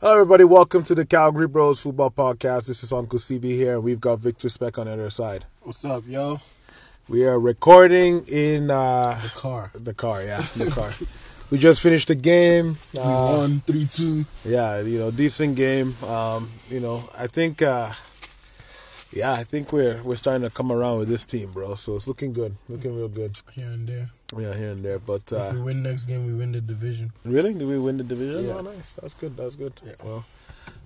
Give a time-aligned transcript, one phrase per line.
[0.00, 0.44] Hello, everybody.
[0.44, 2.66] Welcome to the Calgary Bros Football Podcast.
[2.66, 5.44] This is Uncle CB here, and we've got Victor Speck on the other side.
[5.62, 6.40] What's up, yo?
[7.08, 9.70] We are recording in uh, The car.
[9.74, 10.22] the car.
[10.22, 10.90] Yeah, the car.
[11.50, 12.78] we just finished the game.
[12.94, 14.24] We Uh, won three two.
[14.44, 15.94] yeah, you know, decent game.
[16.04, 17.92] Um, you know, I think, uh,
[19.12, 21.74] yeah, I think we're we're starting to come around with this team, bro.
[21.74, 23.36] So it's looking good, looking real good.
[23.52, 24.10] here and there.
[24.38, 24.98] Yeah, here and there.
[24.98, 27.12] But if uh, we win next game, we win the division.
[27.24, 28.46] really, did we win the division?
[28.46, 28.54] Yeah.
[28.54, 28.94] Oh, nice.
[28.94, 29.36] That's good.
[29.36, 29.72] That's good.
[29.84, 29.92] Yeah.
[30.04, 30.24] Well,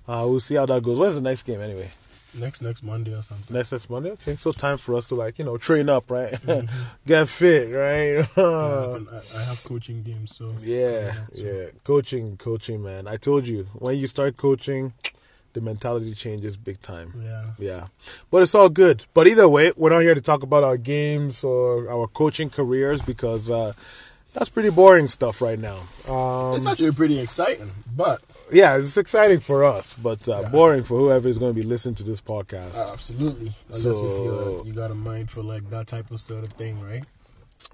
[0.07, 0.97] uh, we'll see how that goes.
[0.97, 1.89] When's the next game anyway?
[2.37, 3.55] Next next Monday or something.
[3.55, 4.11] Next next Monday.
[4.11, 6.33] Okay, so time for us to like you know train up, right?
[7.07, 8.27] Get fit, right?
[8.35, 8.43] Yeah,
[9.37, 11.65] I, I have coaching games, so yeah, so- yeah.
[11.85, 13.07] Coaching, coaching, man.
[13.07, 14.91] I told you when you start coaching,
[15.55, 17.09] the mentality changes big time.
[17.23, 17.45] yeah.
[17.57, 17.87] Yeah,
[18.29, 19.05] but it's all good.
[19.15, 23.01] But either way, we're not here to talk about our games or our coaching careers
[23.01, 23.73] because uh,
[24.33, 25.79] that's pretty boring stuff right now.
[26.13, 30.49] Um, It's actually pretty exciting, but yeah, it's exciting for us, but uh, Yeah.
[30.49, 32.75] boring for whoever is going to be listening to this podcast.
[32.75, 34.23] uh, absolutely, unless if So-
[34.63, 37.05] you you got a mind for like that type of sort of thing, right?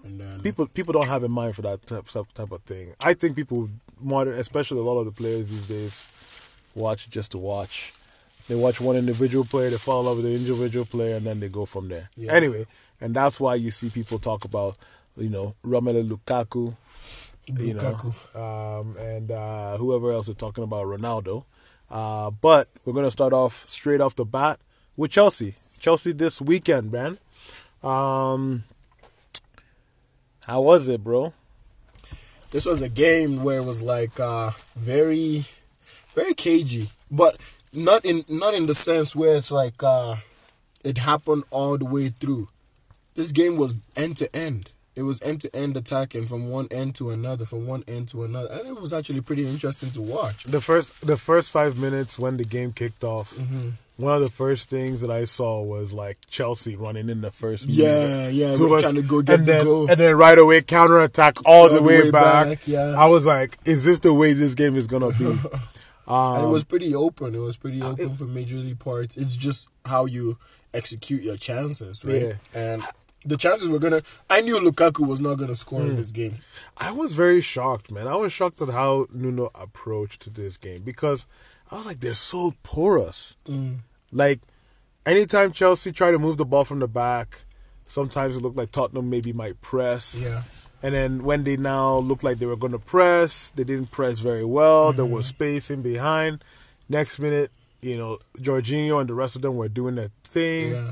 [0.06, 2.94] And then people people don't have in mind for that type, type type of thing.
[3.02, 5.95] I think people modern, especially a lot of the players these days,
[6.75, 7.94] watch just to watch.
[8.47, 11.39] They watch one individual player, they fall in love with the individual player, and then
[11.39, 12.09] they go from there.
[12.17, 12.33] Yeah.
[12.33, 12.66] Anyway,
[13.00, 14.77] and that's why you see people talk about,
[15.16, 16.75] you know, Romelu Lukaku,
[17.47, 21.45] you know, um, and uh, whoever else is talking about Ronaldo.
[21.89, 24.59] Uh, but we're gonna start off straight off the bat
[24.95, 25.55] with Chelsea.
[25.80, 27.17] Chelsea this weekend, man.
[27.83, 28.64] Um,
[30.45, 31.33] how was it, bro?
[32.52, 35.45] this was a game where it was like uh, very,
[36.16, 37.38] very cagey, but
[37.73, 40.16] not in not in the sense where it's like uh,
[40.84, 42.50] it happened all the way through.
[43.16, 44.70] This game was end to end.
[44.94, 48.23] It was end to end attacking from one end to another, from one end to
[48.23, 50.44] another, and it was actually pretty interesting to watch.
[50.44, 53.70] The first the first five minutes when the game kicked off, Mm-hmm.
[53.95, 57.67] one of the first things that I saw was like Chelsea running in the first
[57.67, 58.34] Yeah, minute.
[58.34, 59.89] yeah, Two trying to go get and the then, goal.
[59.89, 62.67] And then right away counter attack all, the, way, back.
[62.67, 62.93] yeah.
[62.98, 65.39] I was like, is this the way this game is gonna be?
[66.11, 67.33] um, and it was pretty open.
[67.36, 69.16] It was pretty open for major league parts.
[69.16, 70.38] It's just how you
[70.73, 72.22] execute your chances, right?
[72.22, 72.33] Yeah.
[72.54, 72.83] And
[73.23, 74.02] the chances were gonna.
[74.30, 76.39] I knew Lukaku was not gonna score in this game.
[76.77, 78.08] I was very shocked, man.
[78.08, 81.27] I was shocked at how Nuno approached this game because
[81.72, 83.38] I was like, they're so porous.
[83.48, 83.80] Mm.
[84.11, 84.42] Like,
[85.05, 87.45] anytime Chelsea try to move the ball from the back,
[87.88, 90.20] sometimes it looked like Tottenham maybe might press.
[90.22, 90.42] Yeah.
[90.83, 94.19] And then when they now looked like they were going to press, they didn't press
[94.19, 94.92] very well.
[94.93, 95.14] There Mm-hmm.
[95.14, 96.43] was space in behind.
[96.89, 100.71] Next minute, you know, Jorginho and the rest of them were doing their thing.
[100.73, 100.92] Yeah.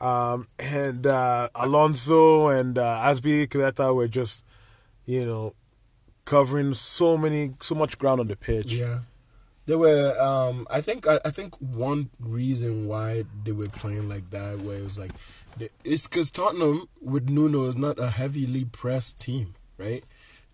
[0.00, 4.44] Um, and uh, Alonso and uh, Azpilicueta were just,
[5.06, 5.54] you know,
[6.24, 8.72] covering so many, so much ground on the pitch.
[8.72, 9.00] Yeah.
[9.66, 10.16] They were.
[10.20, 10.66] Um.
[10.70, 11.06] I think.
[11.06, 15.12] I, I think one reason why they were playing like that, where it was like,
[15.56, 20.02] they, it's because Tottenham with Nuno is not a heavily pressed team, right?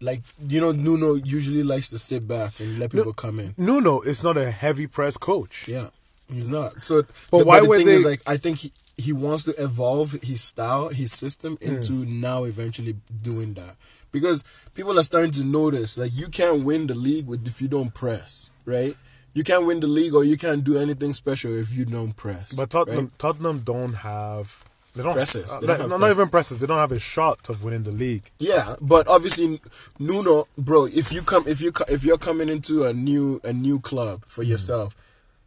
[0.01, 3.55] Like you know, Nuno usually likes to sit back and let people come in.
[3.57, 5.67] Nuno is not a heavy press coach.
[5.67, 5.89] Yeah,
[6.31, 6.85] he's not.
[6.85, 9.45] So, But the, why the would thing is, they- like, I think he he wants
[9.45, 11.77] to evolve his style, his system Hmm.
[11.77, 13.77] into now eventually doing that
[14.13, 14.43] because
[14.75, 17.95] people are starting to notice like you can't win the league with if you don't
[17.95, 18.95] press, right?
[19.35, 22.53] You can't win the league or you can't do anything special if you don't press.
[22.55, 23.19] But Tottenham, right?
[23.19, 24.65] Tottenham don't have.
[24.97, 25.53] They don't Presses.
[25.53, 26.19] uh, They don't not, presses.
[26.19, 26.59] even presses.
[26.59, 28.31] They don't have a shot of winning the league.
[28.39, 29.61] Yeah, but obviously
[29.99, 33.79] Nuno, bro, if you come if you if you're coming into a new a new
[33.81, 34.51] club for Hmm.
[34.51, 34.97] yourself,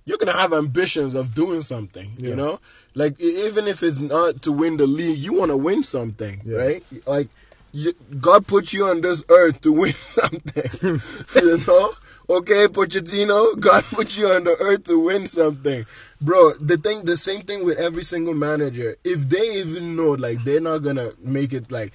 [0.05, 2.29] you're going to have ambitions of doing something, Yeah.
[2.29, 2.59] you know?
[2.95, 6.57] Like even if it's not to win the league, you want to win something, Yeah.
[6.57, 6.83] right?
[7.05, 7.27] Like
[7.73, 11.01] you, God put you on this earth to win something.
[11.35, 11.93] you know?
[12.31, 15.85] Okay, Pochettino, God put you on the earth to win something.
[16.21, 18.95] Bro, the thing the same thing with every single manager.
[19.03, 21.91] If they even know like they're not gonna make it like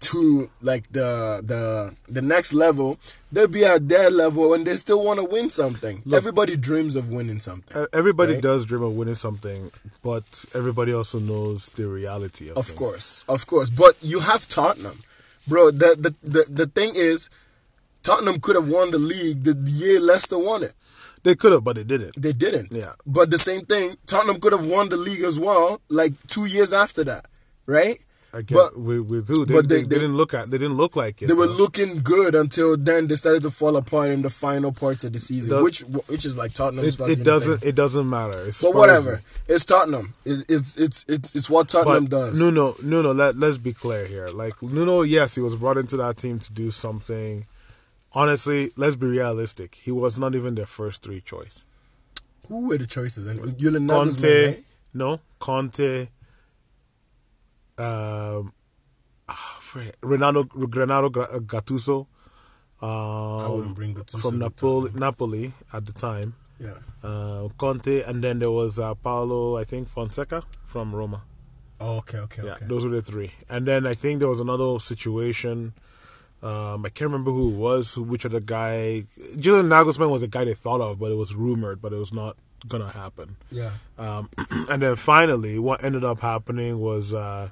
[0.00, 2.98] to like the the the next level,
[3.30, 6.02] they'll be at their level and they still want to win something.
[6.12, 7.86] Everybody dreams of winning something.
[7.92, 8.42] Everybody Right.
[8.42, 9.70] does dream of winning something,
[10.02, 12.78] but everybody also knows the reality of, Of things.
[12.78, 13.70] course, of course.
[13.70, 14.98] But you have Tottenham,
[15.46, 15.70] bro.
[15.70, 17.30] The the the, the thing is,
[18.06, 20.74] Tottenham could have won the league the year Leicester won it.
[21.24, 22.14] They could have, but they didn't.
[22.16, 22.72] They didn't.
[22.72, 22.92] Yeah.
[23.04, 26.72] But the same thing, Tottenham could have won the league as well, like two years
[26.72, 27.26] after that,
[27.66, 27.98] right?
[28.32, 29.44] I get But with, with who?
[29.46, 30.50] They, but they, they- they didn't look at.
[30.50, 31.26] They didn't look like it.
[31.26, 31.54] they were though.
[31.54, 35.18] looking good until then they started to fall apart in the final parts of the
[35.18, 37.58] season, Does- which which is like Tottenham's It, it doesn't.
[37.58, 37.68] thing.
[37.70, 38.46] It doesn't matter.
[38.48, 40.14] It's But whatever, it's Tottenham.
[40.24, 42.38] It, it's it's it's it's what Tottenham But does.
[42.38, 43.12] Nuno, Nuno.
[43.14, 44.28] Let Let's be clear here.
[44.28, 47.46] Like Nuno, yes, he was brought into that team to do something
[48.16, 49.74] honestly, let's be realistic.
[49.76, 51.64] He was not even their first three choice.
[52.48, 53.26] Who were the choices?
[53.26, 54.64] And Julian Nagelsmann, Conte, right?
[54.94, 56.08] no, Conte,
[57.78, 58.52] um,
[59.28, 59.60] ah,
[60.02, 62.06] Renato, Renato Gra- Gattuso,
[62.80, 66.74] I wouldn't um, bring Gattuso from Napoli, Napoli at the time, Yeah.
[67.02, 71.22] uh, Conte, and then there was uh, Paulo, I think Fonseca from Roma.
[71.80, 72.66] Oh, okay, okay, Yeah, okay.
[72.66, 73.32] those were the three.
[73.50, 75.74] And then I think there was another situation.
[76.46, 79.02] Um, I can't remember who it was, who, which other guy.
[79.36, 82.12] Julian Nagelsmann was a guy they thought of, but it was rumored, but it was
[82.12, 82.36] not
[82.68, 83.36] gonna happen.
[83.50, 83.72] Yeah.
[83.98, 84.30] Um,
[84.70, 87.48] and then finally, what ended up happening was, uh,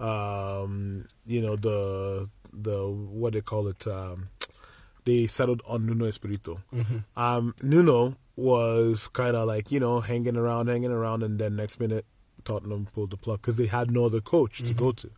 [0.00, 3.86] um, you know, the the what they call it.
[3.86, 4.30] Um,
[5.04, 6.60] they settled on Nuno Espirito.
[7.14, 11.78] Um, Nuno was kind of like you know hanging around, hanging around, and then next
[11.78, 12.04] minute
[12.42, 15.10] Tottenham pulled the plug because they had no other coach to go to.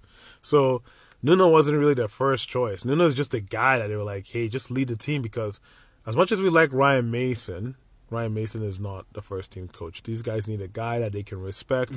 [0.43, 0.83] So
[1.26, 2.84] Nuno wasn't really their first choice.
[2.84, 5.61] Nuno is just a guy that they were like, hey, just lead the team because
[6.06, 7.75] as much as we like Ryan Mason,
[8.11, 10.05] Ryan Mason is not the first team coach.
[10.05, 11.90] These guys need a guy that they can respect,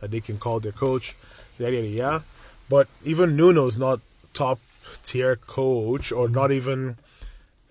[0.00, 1.14] that they can call their coach,
[1.58, 2.24] yada yada yada.
[2.70, 4.00] But even Nuno's not
[4.32, 4.58] top
[5.04, 6.96] tier coach or not even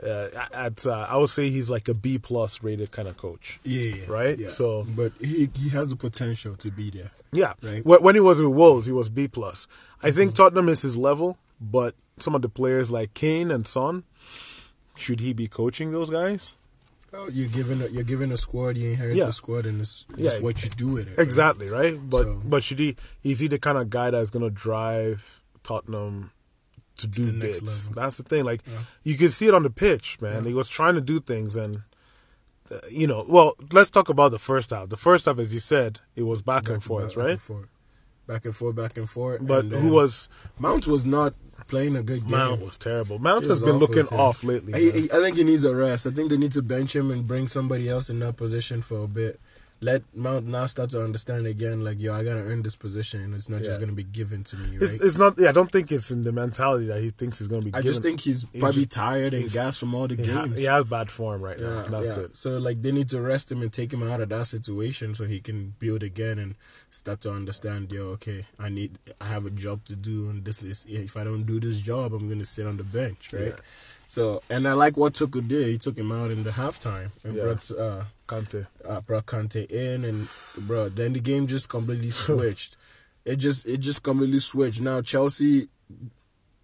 [0.05, 3.59] uh, at uh, I would say he's like a B plus rated kind of coach.
[3.63, 4.37] Yeah, yeah, Right?
[4.37, 4.47] Yeah.
[4.49, 7.11] So- but he he has the potential to be there.
[7.31, 7.53] Yeah.
[7.61, 7.85] Right.
[7.85, 9.67] When he was with Wolves, he was B plus.
[10.01, 10.17] I mm-hmm.
[10.17, 14.03] think Tottenham is his level, but some of the players like Kane and Son,
[14.95, 16.55] should he be coaching those guys?
[17.11, 19.29] Oh, you're given a, you're given a squad, you inherit Yeah.
[19.29, 20.39] a squad, and it's Yeah.
[20.41, 21.19] what you do with it.
[21.19, 21.97] Exactly, right?
[22.09, 26.31] But So- but should he is he the kind of guy that's gonna drive Tottenham
[26.97, 27.89] to do bits?
[27.89, 28.43] That's the thing.
[28.43, 28.79] Like Yeah.
[29.03, 30.45] you could see it on the pitch, man.
[30.45, 31.81] He was trying to do things and
[32.89, 34.89] you know, well, let's talk about the first half.
[34.89, 37.31] The first half, as you said, it was back, and forth, back right?
[37.31, 37.67] And forth.
[38.27, 39.45] Back and forth, back and forth.
[39.45, 40.29] But and who was
[40.59, 41.33] Mount was not
[41.67, 42.31] playing a good game.
[42.31, 43.17] Mount was terrible.
[43.19, 44.73] Mount He has been looking off lately.
[44.75, 45.17] I.
[45.17, 46.05] I think he needs a rest.
[46.05, 49.03] I think they need to bench him and bring somebody else in that position for
[49.03, 49.39] a bit.
[49.81, 53.33] Let Mount now start to understand again, like, yo, I gotta earn this position, and
[53.33, 54.81] it's not just gonna be given to me, right?
[54.81, 55.39] It's, it's not.
[55.39, 57.69] Yeah, I don't think it's in the mentality that he thinks he's to be.
[57.69, 57.83] I given.
[57.83, 60.57] just think he's he's probably just- tired and gassed from all the he, ha- games.
[60.57, 61.83] he has bad form right now.
[61.83, 62.23] Yeah, that's yeah.
[62.23, 62.35] it.
[62.35, 65.23] So like they need to rest him and take him out of that situation so
[65.23, 66.55] he can build again and
[66.89, 67.89] start to understand.
[67.89, 71.23] Yo, okay, I need, I have a job to do, and this is if I
[71.23, 73.43] don't do this job, I'm gonna sit on the bench, right?
[73.45, 73.55] Yeah.
[74.11, 75.67] So and I like what Tuchel did.
[75.67, 77.43] He took him out in the halftime and Yeah.
[77.43, 78.65] brought uh, Kante.
[78.83, 80.27] uh, brought Kante in, and
[80.67, 82.75] bro, then the game just completely switched.
[83.23, 84.81] it just it just completely switched.
[84.81, 85.67] Now Chelsea,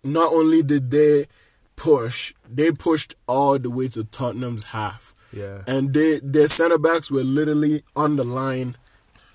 [0.04, 1.28] not only did they
[1.76, 5.62] push, they pushed all the way to Tottenham's half, Yeah.
[5.68, 8.76] and they their center backs were literally on the line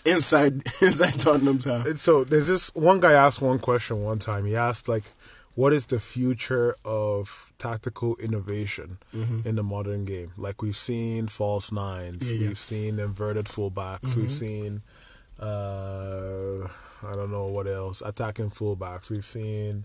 [0.05, 1.87] inside inside Tottenham's half.
[1.87, 4.47] And so there's this one guy asked one question one time.
[4.47, 5.05] He asked like,
[5.55, 10.33] "What is the future of tactical innovation in the modern game?
[10.37, 12.35] Like we've seen false nines, Mm-hmm.
[12.35, 12.49] Yeah, yeah.
[12.49, 14.83] we've seen inverted fullbacks, we've seen,
[15.39, 16.67] uh,
[17.03, 19.11] I don't know what else, attacking fullbacks.
[19.11, 19.85] We've seen,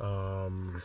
[0.00, 0.82] um,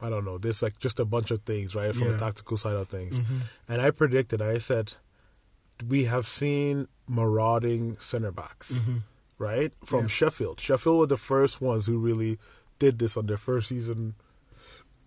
[0.00, 0.38] I don't know.
[0.38, 2.12] There's like just a bunch of things, right, from Yeah.
[2.12, 3.18] the tactical side of things.
[3.18, 3.38] Mm-hmm.
[3.68, 4.40] And I predicted.
[4.42, 4.94] I said,
[5.88, 8.98] we have seen marauding center backs Mm-hmm.
[9.38, 9.72] right?
[9.84, 10.06] From.
[10.08, 10.60] Sheffield.
[10.60, 12.38] Sheffield were the first ones who really
[12.82, 14.14] did this on their first season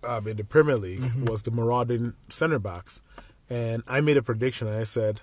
[0.03, 1.25] um, in the Premier League Mm-hmm.
[1.25, 3.01] was the marauding center backs.
[3.49, 4.67] And I made a prediction.
[4.67, 5.21] And I said,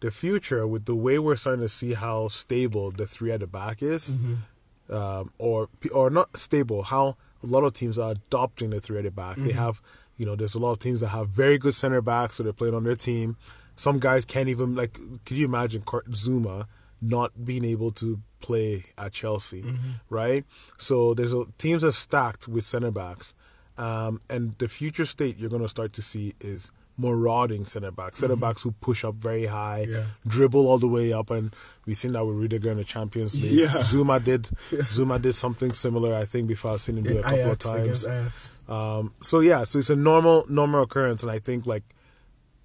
[0.00, 3.46] the future with the way we're starting to see how stable the three at the
[3.46, 4.94] back is, Mm-hmm.
[4.94, 7.04] um, or or not stable, how
[7.42, 9.36] a lot of teams are adopting the three at the back.
[9.36, 9.58] They Mm-hmm.
[9.66, 9.80] have,
[10.18, 12.52] you know, there's a lot of teams that have very good center backs, so they're
[12.52, 13.36] playing on their team.
[13.76, 14.92] Some guys can't even like.
[15.24, 16.66] Could you imagine Kurt Zouma
[17.02, 19.64] not being able to play at Chelsea,
[20.08, 20.44] right?
[20.78, 23.34] So there's a, teams are stacked with center backs,
[23.76, 28.18] um, and the future state you're going to start to see is marauding center backs,
[28.20, 30.04] center backs who push up very high, Yeah.
[30.26, 31.52] dribble all the way up, and
[31.86, 33.52] we've seen that with Rudiger in the Champions League.
[33.52, 33.66] Yeah.
[33.78, 34.44] Zouma did
[34.92, 37.64] Zouma did something similar, I think, before I've seen him do it a couple Ajax,
[38.04, 38.50] of times.
[38.68, 41.82] Um, so yeah, so it's a normal normal occurrence, and I think like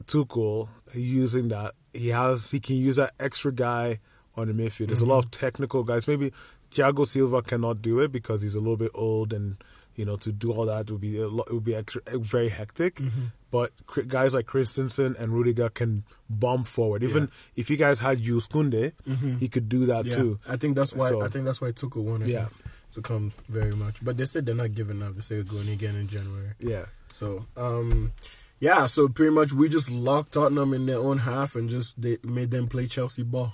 [0.05, 3.99] Tuchel using that he has he can use that extra guy
[4.37, 4.87] on the midfield.
[4.87, 5.27] There's a lot mm-hmm.
[5.27, 6.07] of technical guys.
[6.07, 6.31] Maybe
[6.71, 9.57] Thiago Silva cannot do it because he's a little bit old, and
[9.95, 11.77] you know to do all that would be a lot, it would be
[12.19, 12.95] very hectic.
[12.95, 13.25] Mm-hmm.
[13.49, 13.71] But
[14.07, 17.01] guys like Christensen and Rudiger can bomb forward.
[17.01, 19.37] Even if you guys had Jules Kounde, mm-hmm.
[19.37, 20.39] he could do that Yeah, too.
[20.47, 22.49] I think that's why So- I think that's why Tuchel wanted Yeah.
[22.91, 24.03] to come very much.
[24.03, 25.15] But they said they're not giving up.
[25.15, 26.55] They say they're going again in January.
[26.59, 26.87] Yeah.
[27.07, 28.11] So, um,
[28.59, 32.17] yeah, so pretty much we just locked Tottenham in their own half and just they
[32.23, 33.53] made them play Chelsea ball.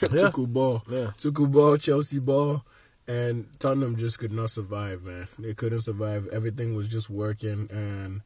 [0.12, 0.30] Yeah.
[0.30, 0.82] Tuchel ball.
[0.88, 1.10] Yeah.
[1.16, 2.64] Tuchel ball, Chelsea ball.
[3.08, 5.28] And Tottenham just could not survive, man.
[5.38, 6.28] They couldn't survive.
[6.28, 8.22] Everything was just working and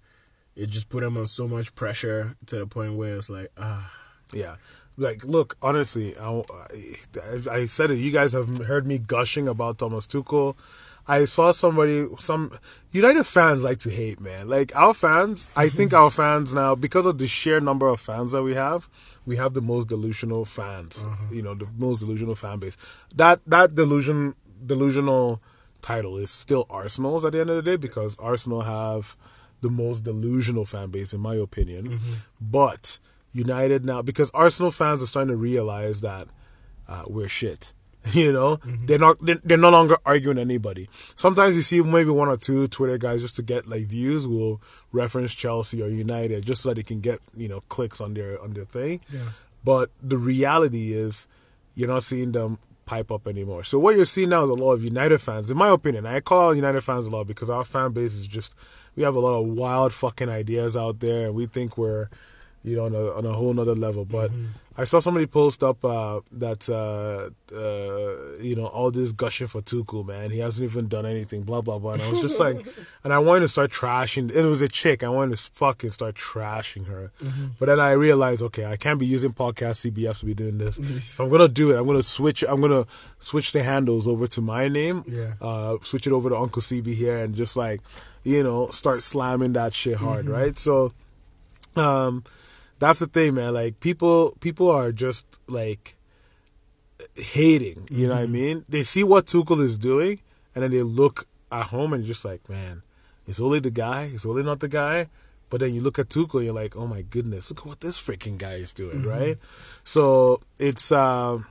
[0.55, 3.91] it just put him on so much pressure to the point where it's like ah.
[4.35, 4.57] Yeah.
[4.99, 6.43] Like, look, honestly, I,
[7.51, 7.99] I, I said it.
[7.99, 10.57] You guys have heard me gushing about Thomas Tuchel.
[11.09, 12.59] I saw somebody, some
[12.91, 14.49] United fans like to hate, man.
[14.49, 15.77] Like our fans, I mm-hmm.
[15.77, 18.89] think our fans now, because of the sheer number of fans that we have,
[19.25, 21.05] we have the most delusional fans.
[21.05, 21.35] Mm-hmm.
[21.35, 22.77] You know, the most delusional fan base.
[23.15, 24.35] That that delusion,
[24.65, 25.41] delusional
[25.81, 29.17] title is still Arsenal's at the end of the day because Arsenal have
[29.61, 31.89] the most delusional fan base, in my opinion.
[31.89, 32.13] Mm-hmm.
[32.41, 32.99] But
[33.33, 36.29] United now, because Arsenal fans are starting to realize that
[36.89, 37.73] uh, we're shit.
[38.13, 38.87] You know, mm-hmm.
[38.87, 40.89] they're not they're, they're no longer arguing anybody.
[41.17, 44.61] Sometimes you see maybe one or two Twitter guys just to get like views will
[44.93, 48.53] reference Chelsea or United just so they can get you know clicks on their on
[48.53, 49.01] their thing.
[49.13, 49.31] Yeah.
[49.65, 51.27] But the reality is,
[51.75, 53.65] you're not seeing them pipe up anymore.
[53.65, 55.51] So what you're seeing now is a lot of United fans.
[55.51, 58.55] In my opinion, I call United fans a lot because our fan base is just
[58.95, 62.09] we have a lot of wild fucking ideas out there, and we think we're
[62.67, 64.05] you know on a on a whole nother level.
[64.05, 64.31] But
[64.77, 69.63] I saw somebody post up uh, that uh, uh, you know all this gushing for
[69.63, 70.31] Tuchel, man.
[70.31, 71.93] He hasn't even done anything, blah blah blah.
[71.93, 72.67] And I was just like,
[73.05, 74.31] and I wanted to start trashing.
[74.35, 75.05] It was a chick.
[75.05, 77.13] I wanted to fucking start trashing her.
[77.59, 80.77] But then I realized, okay, I can't be using podcast CBS to be doing this.
[80.79, 82.43] if I'm gonna do it, I'm gonna switch.
[82.47, 82.87] I'm gonna
[83.21, 85.05] switch the handles over to my name.
[85.07, 85.35] Yeah.
[85.41, 87.81] Uh, switch it over to Uncle CB here, and just like
[88.25, 90.59] you know start slamming that shit hard, right?
[90.59, 90.93] So
[91.77, 92.25] um
[92.79, 93.55] that's the thing man.
[93.55, 95.97] Like people people are just like
[97.15, 98.65] hating you know what i mean?
[98.69, 100.21] They see what Tuchel is doing
[100.55, 102.83] and then they look at home and just like man
[103.27, 105.09] it's only the guy it's only not the guy.
[105.49, 107.81] But then you look at Tuchel and you're like oh my goodness look at what
[107.81, 109.39] this freaking guy is doing right?
[109.85, 111.47] So it's um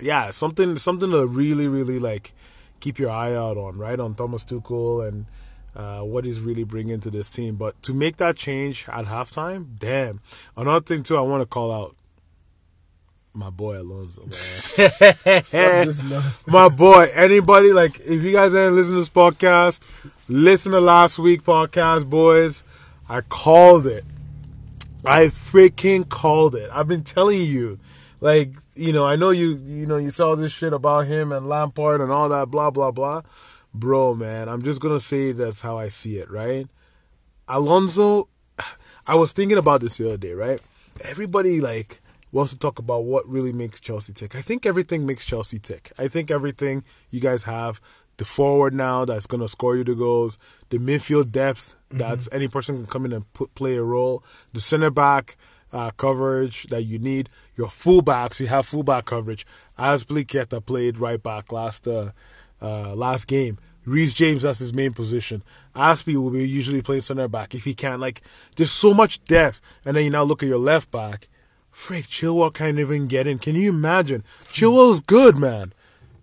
[0.00, 2.32] yeah something something to really really like
[2.80, 3.98] keep your eye out on right?
[3.98, 5.26] On Thomas Tuchel and
[5.76, 7.56] uh, what he's really bringing to this team.
[7.56, 10.20] But to make that change at halftime, damn.
[10.56, 11.94] Another thing too, I want to call out
[13.34, 14.32] my boy Alonso, man.
[14.32, 16.46] Stop this nonsense.
[16.46, 17.08] my boy.
[17.14, 19.80] Anybody like if you guys didn't listen to this podcast,
[20.28, 22.64] listen to last week podcast, boys.
[23.08, 24.04] I called it.
[25.04, 26.68] I freaking called it.
[26.72, 27.78] I've been telling you,
[28.20, 31.48] like you know, I know you you know you saw this shit about him and
[31.48, 33.22] Lampard and all that blah blah blah,
[33.74, 34.14] bro.
[34.14, 36.66] Man, I'm just gonna say that's how I see it, right?
[37.46, 38.28] Alonso,
[39.06, 40.60] I was thinking about this the other day, right?
[41.02, 42.00] Everybody like
[42.32, 44.34] wants to talk about what really makes Chelsea tick.
[44.34, 45.92] I think everything makes Chelsea tick.
[45.98, 47.80] I think everything you guys have
[48.18, 50.38] the forward now that's going to score you the goals,
[50.70, 54.22] the midfield depth that's any person can come in and put, play a role,
[54.52, 55.36] the center back
[55.72, 59.46] uh, coverage that you need, your fullbacks, you have fullback coverage.
[59.78, 62.10] As Azpilicueta played right back last uh,
[62.62, 63.58] uh, last game.
[63.86, 65.42] Reece James, that's his main position.
[65.74, 68.00] Aspie will be usually playing center back if he can.
[68.00, 68.20] Like,
[68.56, 69.62] there's so much depth.
[69.84, 71.28] And then you now look at your left back.
[71.70, 73.38] Frick, Chilwell can't even get in.
[73.38, 74.24] Can you imagine?
[74.52, 75.72] Chilwell's good, man.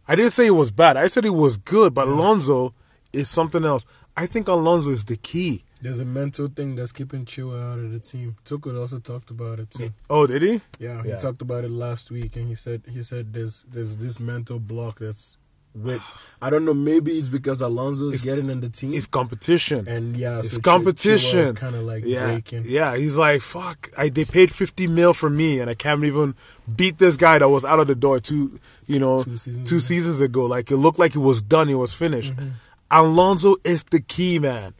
[0.08, 0.96] I didn't say it was bad.
[0.98, 2.74] I said it was good, but Alonso
[3.12, 3.84] is something else.
[4.16, 5.64] I think Alonso is the key.
[5.82, 8.36] There's a mental thing that's keeping Chilwell out of the team.
[8.46, 9.90] Tuchel also talked about it too.
[10.10, 10.62] Oh, did he?
[10.80, 11.20] Yeah, he Yeah.
[11.20, 15.00] talked about it last week, and he said he said there's there's this mental block
[15.00, 15.36] that's
[15.76, 16.02] with.
[16.42, 16.74] I don't know.
[16.74, 19.88] Maybe it's because Alonso is getting in the team, It's competition.
[19.88, 21.56] and yeah, it's so competition.
[21.56, 22.64] kind of like yeah, breaking.
[22.66, 22.96] yeah.
[22.96, 23.90] He's like, fuck.
[23.98, 26.36] I they paid fifty mil for me, and I can't even
[26.76, 29.76] beat this guy that was out of the door two, you know, Two seasons two
[29.76, 29.80] ago.
[29.80, 30.46] seasons ago.
[30.46, 31.68] Like it looked like he was done.
[31.68, 32.36] He was finished.
[32.36, 32.50] Mm-hmm.
[32.92, 34.74] Alonso is the key, man.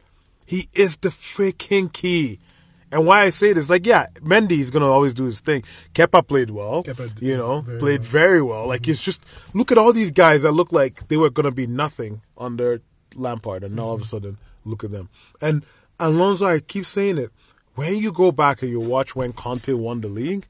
[0.44, 2.38] He is the freaking key.
[2.92, 5.62] And why I say this, like, yeah, Mendy is gonna always do his thing.
[5.92, 8.08] Kepa played well, Kepa you know, very played well.
[8.08, 8.66] very well.
[8.68, 9.24] Like, it's just
[9.54, 12.80] look at all these guys that look like they were gonna be nothing under
[13.16, 14.08] Lampard, and now all of a Mm-hmm.
[14.16, 15.08] sudden, look at them.
[15.40, 15.64] And
[15.98, 17.30] Alonso, I keep saying it.
[17.74, 20.46] When you go back and you watch when Conte won the league,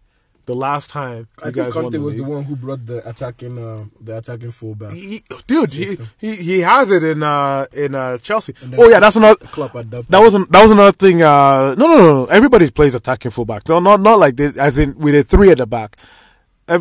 [0.47, 3.85] the last time I think Conte was league, the one who brought the attacking uh,
[4.01, 4.93] the attacking fullback.
[4.93, 8.55] he, dude, he, he he has it in uh in uh Chelsea.
[8.79, 9.39] Oh yeah, that's another.
[9.43, 10.09] Adopted.
[10.09, 11.23] That wasn't that was another thing.
[11.23, 12.25] Uh, no, no, no.
[12.27, 13.69] Everybody plays attacking fullback.
[13.69, 15.97] No, not not like they, as in with a three at the back.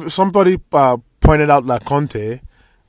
[0.08, 2.40] Somebody uh, pointed out La Conte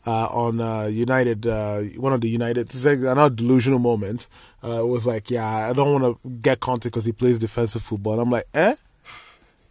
[0.06, 4.28] uh, on uh, United, uh, one of the United, another delusional moment.
[4.62, 8.14] Uh, was like, yeah, I don't want to get Conte because he plays defensive football.
[8.14, 8.76] And I'm like, eh.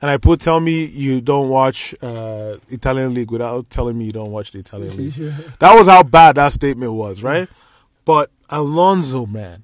[0.01, 4.11] And I put, tell me you don't watch uh, Italian league without telling me you
[4.11, 5.15] don't watch the Italian league.
[5.15, 5.31] Yeah.
[5.59, 7.47] That was how bad that statement was, right?
[8.03, 9.63] But Alonso, man,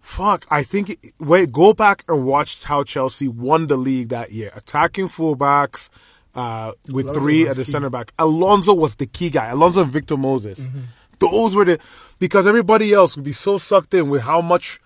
[0.00, 0.46] fuck.
[0.50, 5.08] I think wait, go back and watch how Chelsea won the league that year, attacking
[5.08, 5.90] fullbacks
[6.34, 7.70] uh, with Alonso three at the key.
[7.70, 8.12] center back.
[8.18, 9.48] Alonso was the key guy.
[9.48, 10.66] Alonso and Victor Moses.
[10.66, 10.80] Mm-hmm.
[11.18, 11.78] Those were the
[12.18, 14.80] because everybody else would be so sucked in with how much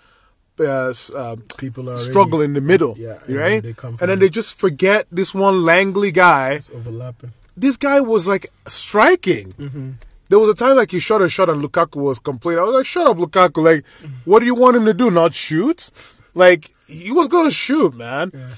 [0.61, 3.63] uh, uh, People are struggle in the middle, Yeah, and right?
[3.63, 6.53] they come and then they just forget this one Langley guy.
[6.53, 7.33] It's overlapping.
[7.57, 9.53] This guy was like striking.
[9.53, 9.91] Mm-hmm.
[10.29, 12.61] There was a time like he shot a shot and Lukaku was complaining.
[12.61, 13.63] I was like, "Shut up, Lukaku!
[13.65, 13.85] Like,
[14.25, 15.11] what do you want him to do?
[15.11, 15.91] Not shoot?
[16.35, 18.49] Like, he was gonna shoot, man." Yeah.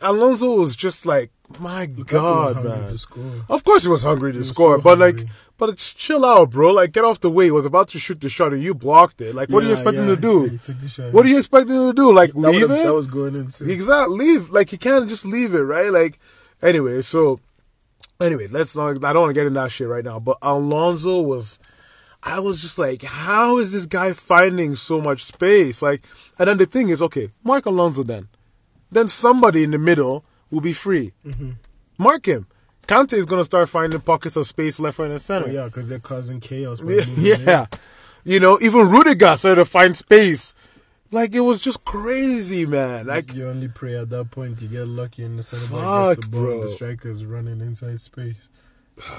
[0.00, 1.30] Alonso was just like,
[1.60, 4.98] "My Lukaku God, hungry man!" Of course, he was hungry to was score, so but
[4.98, 5.24] like,
[5.58, 6.72] but it's chill out, bro.
[6.72, 7.46] Like, get off the way.
[7.46, 9.34] He was about to shoot the shot and you blocked it.
[9.34, 10.42] Like, what do you Yeah, expect him yeah, to do?
[10.44, 11.12] yeah, he took the shot.
[11.12, 12.12] What do you expect him to do?
[12.12, 12.68] Like, that leave it?
[12.68, 13.70] That was going into.
[13.70, 14.16] Exactly.
[14.18, 14.50] Leave.
[14.50, 15.90] Like he can't just leave it, right?
[15.90, 16.18] Like
[16.62, 17.40] anyway, so
[18.20, 20.18] anyway, let's not I don't want to get in that shit right now.
[20.18, 21.58] But Alonso was
[22.24, 25.82] I was just like, how is this guy finding so much space?
[25.82, 26.04] Like
[26.38, 28.28] and then the thing is, okay, mark Alonso then.
[28.90, 31.12] Then somebody in the middle will be free.
[31.98, 32.46] Mark him.
[32.86, 35.46] Kante is gonna start finding pockets of space left, right, and center.
[35.48, 36.80] Oh, yeah, because they're causing chaos.
[37.16, 37.66] Yeah, yeah.
[38.24, 40.54] You know, even Rudiger started to find space.
[41.10, 43.06] Like it was just crazy, man.
[43.06, 46.26] Like you only pray at that point you get lucky in the center back gets
[46.26, 46.40] the ball.
[46.42, 46.60] bro.
[46.62, 48.48] The striker's running inside space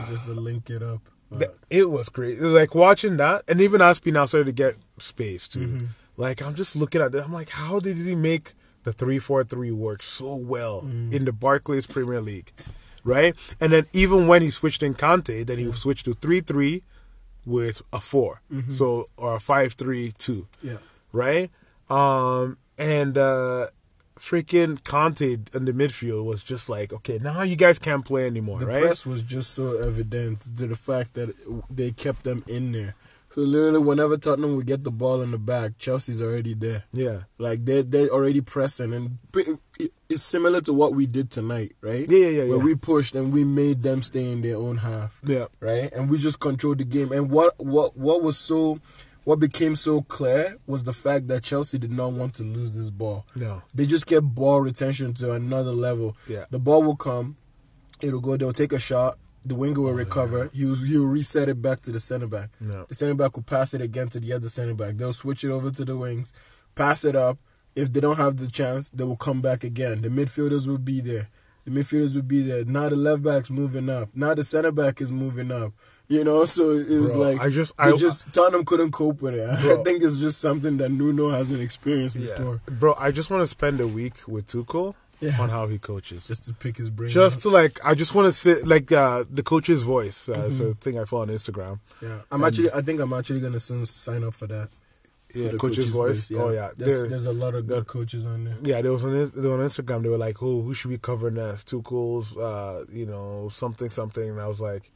[0.09, 1.01] just to link it up.
[1.33, 2.39] But It was great.
[2.39, 5.59] Like watching that, and even Aspi now started to get space too.
[5.59, 5.85] Mm-hmm.
[6.15, 7.23] Like I'm just looking at it.
[7.23, 11.13] I'm like, how did he make the three four three work so well Mm.
[11.13, 12.51] in the Barclays Premier League,
[13.03, 13.33] right?
[13.59, 16.83] And then even when he switched in Kante, then he switched to three three
[17.45, 20.67] with a 4 so or a five three two, Mm-hmm.
[20.69, 20.77] yeah,
[21.11, 21.51] right?
[21.89, 23.67] Um, and uh
[24.17, 28.59] freaking Kante in the midfield was just like, okay, now you guys can't play anymore,
[28.59, 28.81] the right?
[28.83, 31.35] press was just so evident to the fact that
[31.69, 32.95] they kept them in there.
[33.33, 36.83] So literally, whenever Tottenham would get the ball in the back, Chelsea's already there.
[36.93, 37.21] yeah.
[37.39, 39.17] Like they they're already pressing, and
[40.07, 42.07] it's similar to what we did tonight, right?
[42.07, 42.63] Yeah, yeah, yeah, Where yeah.
[42.63, 45.19] we pushed and we made them stay in their own half.
[45.25, 45.45] Yeah.
[45.59, 45.91] right?
[45.93, 47.11] And we just controlled the game.
[47.11, 48.79] And what what what was so
[49.23, 52.91] what became so clear was the fact that Chelsea did not want to lose this
[52.91, 53.25] ball.
[53.35, 53.63] No.
[53.73, 56.15] They just kept ball retention to another level.
[56.27, 56.45] Yeah.
[56.51, 57.37] The ball will come,
[58.01, 61.81] it'll go, they'll take a shot, the winger will recover, he'll he'll reset it back
[61.83, 62.49] to the center back.
[62.61, 62.83] Yeah.
[62.87, 64.95] The center back will pass it again to the other center back.
[64.97, 66.31] They'll switch it over to the wings,
[66.75, 67.37] pass it up.
[67.75, 70.01] If they don't have the chance, they will come back again.
[70.01, 71.29] The midfielders will be there.
[71.65, 72.63] The midfielders will be there.
[72.65, 74.09] Now the left back's moving up.
[74.13, 75.71] Now the center back is moving up.
[76.07, 79.33] You know, so it was Bro, like I just- I- just Tottenham couldn't cope with
[79.35, 79.49] it.
[79.49, 82.37] I think it's just something that Nuno hasn't experienced Yeah.
[82.37, 82.61] before.
[82.67, 85.41] Bro, I just want to spend a week with Tuchel Yeah.
[85.41, 86.27] on how he coaches.
[86.27, 87.09] Just to pick his brain.
[87.09, 90.29] Just to like, I just want to sit like uh, the coach's voice.
[90.29, 90.71] Uh, It's Mm-hmm.
[90.71, 91.79] a thing I follow on Instagram.
[92.01, 92.71] yeah, I'm actually.
[92.71, 94.69] I think I'm actually gonna soon sign up for that.
[95.35, 96.31] Yeah, the coach's, voice.
[96.31, 98.57] Oh yeah, There's, there's a lot of good coaches on there.
[98.61, 98.81] yeah.
[98.83, 100.03] There was on, on Instagram.
[100.03, 101.69] They were like, "Oh, who should we cover next?
[101.69, 104.91] Tuchel's, uh, you know, something, something." And I was like,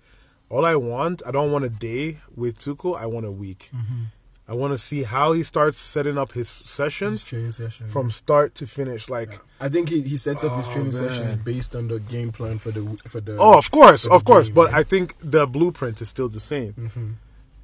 [0.50, 2.96] "All I want, I don't want a day with Tuchel.
[2.96, 3.70] I want a week.
[3.76, 4.04] Mm-hmm.
[4.50, 8.12] I want to see how he starts setting up his His sessions training session from
[8.12, 9.10] start to finish.
[9.10, 11.10] Like, I think he, he sets up his Oh, training man.
[11.10, 13.36] sessions based on the game plan for the for the.
[13.38, 14.48] Oh, of course, of course.
[14.48, 14.80] game, But right?
[14.80, 16.74] I think the blueprint is still the same.
[16.74, 17.14] Mhm.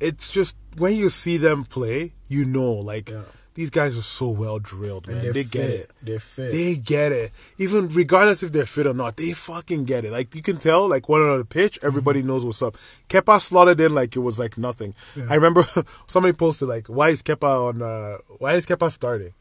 [0.01, 3.21] It's just when you see them play, you know, like Yeah.
[3.55, 5.21] These guys are so well drilled, man.
[5.23, 5.51] they're fit.
[5.51, 5.91] get it.
[6.01, 6.51] They're fit.
[6.51, 7.31] They get it.
[7.57, 10.11] Even regardless if they're fit or not, they fucking get it.
[10.11, 12.75] Like you can tell, like one on the pitch, everybody knows what's up.
[13.09, 14.95] Kepa slotted in like it was like nothing.
[15.15, 15.27] Yeah.
[15.29, 15.63] I remember
[16.07, 17.81] somebody posted like, "Why is Kepa on?
[17.81, 19.33] Uh, why is Kepa starting?"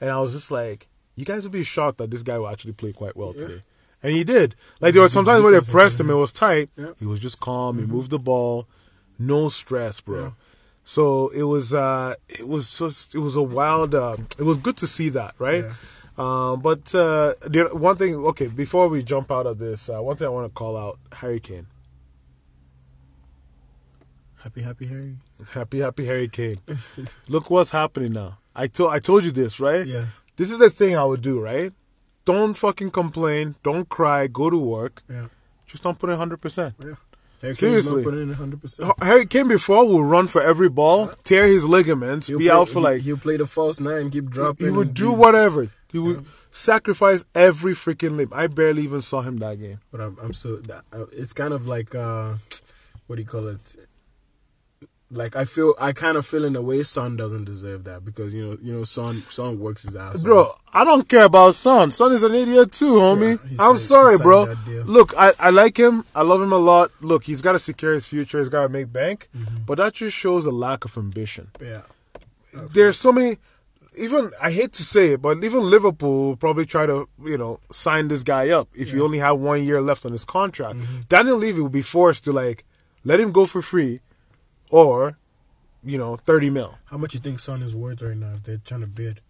[0.00, 2.72] And I was just like, "You guys would be shocked that this guy will actually
[2.74, 3.42] play quite well Yeah.
[3.46, 3.62] today."
[4.02, 4.54] And he did.
[4.80, 6.68] Like there were sometimes when they pressed him, it was tight.
[6.76, 6.84] Yeah.
[6.84, 6.92] Mm-hmm.
[6.98, 7.78] He was just calm.
[7.78, 8.66] He moved the ball,
[9.18, 10.34] no stress, bro.
[10.84, 14.76] So it was uh it was just it was a wild uh, it was good
[14.78, 15.64] to see that, right?
[15.64, 15.74] Yeah.
[16.16, 20.16] Um but uh the one thing okay, before we jump out of this, uh, one
[20.16, 21.66] thing I want to call out Harry Kane.
[24.42, 25.16] Happy, happy Harry.
[25.52, 26.58] Happy happy Harry Kane.
[27.28, 28.38] Look what's happening now.
[28.54, 29.86] I told I told you this, right?
[29.86, 30.06] Yeah.
[30.36, 31.72] This is the thing I would do, right?
[32.24, 35.02] Don't fucking complain, don't cry, go to work.
[35.08, 35.28] Yeah.
[35.66, 36.74] Just don't put in 100%.
[36.84, 36.94] Yeah.
[37.44, 38.04] Harry Seriously.
[38.04, 38.60] Not in 100.
[38.60, 42.80] percent Harry Kane before will run for every ball, tear his ligaments, be out for
[42.80, 44.66] like He'll play the false nine, keep dropping.
[44.66, 45.70] he would and do whatever.
[45.92, 48.30] He would sacrifice every freaking limb.
[48.32, 49.80] I barely even saw him that game.
[49.92, 50.60] But I'm, I'm so
[50.92, 52.36] uh, it's kind of like uh,
[53.06, 53.60] what do you call it?
[55.10, 58.34] Like I feel I kind of feel in a way Son doesn't deserve that because
[58.34, 60.60] you know you know Son Son works his ass Bro, off.
[60.72, 61.90] I don't care about Son.
[61.92, 63.38] Son is an idiot too, homie.
[63.44, 64.54] Yeah, I'm signed- sorry, bro.
[64.84, 66.04] Look, I, I like him.
[66.16, 66.90] I love him a lot.
[67.00, 68.38] Look, he's got to secure his future.
[68.40, 69.28] He's got to make bank.
[69.36, 69.64] Mm-hmm.
[69.66, 71.50] But that just shows a lack of ambition.
[71.60, 71.82] Yeah,
[72.72, 73.38] There's so many.
[73.96, 78.08] Even I hate to say it, but even Liverpool probably try to you know sign
[78.08, 80.78] this guy up if he only had one year left on his contract.
[80.78, 81.00] Mm-hmm.
[81.08, 82.64] Daniel Levy will be forced to like
[83.04, 84.00] let him go for free,
[84.70, 85.18] or
[85.82, 86.78] you know thirty mil.
[86.86, 89.20] how much you think Son is worth right now if they're trying to bid?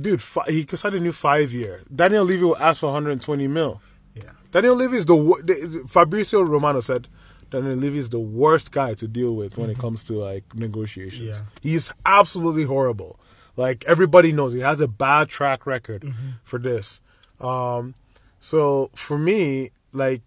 [0.00, 1.82] dude, fi- he signed a new five year.
[1.94, 3.80] Daniel Levy will ask for 120 mil.
[4.14, 4.22] Yeah.
[4.50, 7.08] Daniel Levy is the, wor- the Fabrizio Romano said
[7.50, 11.20] Daniel Levy is the worst guy to deal with when it comes to like negotiations.
[11.40, 11.42] Yeah.
[11.60, 13.20] He's absolutely horrible.
[13.56, 16.10] Like everybody knows he has a bad track record
[16.42, 17.02] for this.
[17.38, 17.94] Um,
[18.40, 20.22] so for me, like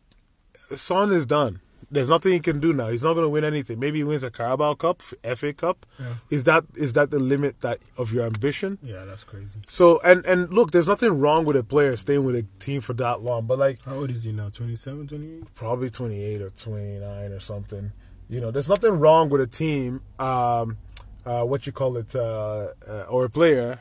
[0.76, 1.60] Son is done.
[1.96, 2.90] There's nothing he can do now.
[2.90, 3.80] He's not going to win anything.
[3.80, 5.86] Maybe he wins a Carabao Cup, FA Cup.
[6.00, 6.06] Yeah.
[6.30, 8.78] Is that is that the limit that of your ambition?
[8.84, 9.60] Yeah, that's crazy.
[9.68, 12.94] So and and look, there's nothing wrong with a player staying with a team for
[12.94, 14.50] that long, but like How old is he now?
[14.50, 15.54] 27, 28?
[15.56, 17.92] probably 28 or 29 or something.
[18.30, 20.78] You know, there's nothing wrong with a team, um,
[21.26, 23.80] uh, what you call it, uh, uh, or a player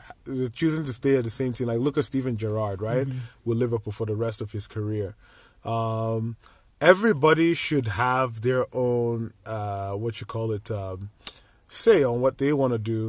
[0.53, 1.67] choosing to stay at the same team.
[1.67, 3.07] Like look at Steven Gerrard, right,
[3.43, 5.15] with Liverpool for the rest of his career.
[5.63, 6.37] Um,
[6.89, 11.09] everybody should have their own, uh, what you call it, um,
[11.67, 13.01] say on what they want to do.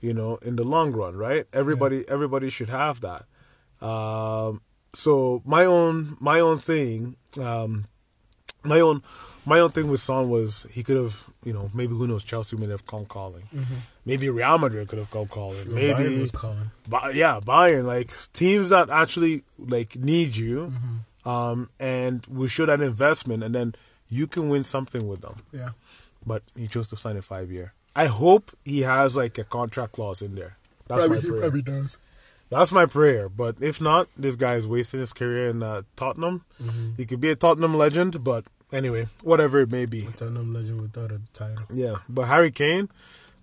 [0.00, 1.44] You know, in the long run, right?
[1.52, 3.24] Everybody, everybody should have that.
[3.80, 4.60] Um,
[4.94, 7.16] so my own, my own thing.
[7.40, 7.86] Um,
[8.64, 9.02] my own
[9.44, 12.56] my own thing with Son was he could have you know maybe who knows Chelsea
[12.56, 13.42] may have come calling,
[14.06, 16.70] maybe Real Madrid could have come calling, maybe Bayern was calling.
[16.88, 20.72] Ba- yeah Bayern like teams that actually like need you,
[21.24, 23.74] um, and will show that investment, and then
[24.08, 25.36] you can win something with them.
[25.52, 25.70] Yeah.
[26.24, 27.72] But he chose to sign a five year.
[27.94, 30.56] I hope he has like a contract clause in there.
[30.88, 31.50] That's my prayer.
[31.50, 31.98] does.
[32.50, 33.28] That's my prayer.
[33.28, 36.44] But if not, this guy is wasting his career in uh, Tottenham.
[36.96, 40.02] He could be a Tottenham legend, but anyway, whatever it may be.
[40.16, 41.64] Tottenham legend without a title.
[41.72, 42.88] Yeah, but Harry Kane,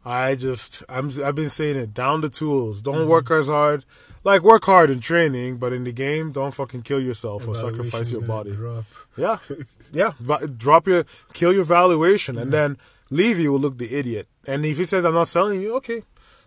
[0.06, 2.82] I just I'm I've been saying it down the tools.
[2.82, 3.84] Don't work as hard.
[4.24, 8.12] Like work hard in training, but in the game, don't fucking kill yourself or sacrifice
[8.12, 8.52] your body.
[8.52, 8.86] Drop.
[9.18, 9.38] Yeah,
[9.92, 10.12] yeah.
[10.20, 12.78] Va- drop your kill your valuation, and then
[13.10, 14.28] Levy will look the idiot.
[14.48, 16.04] And if he says I'm not selling you, okay,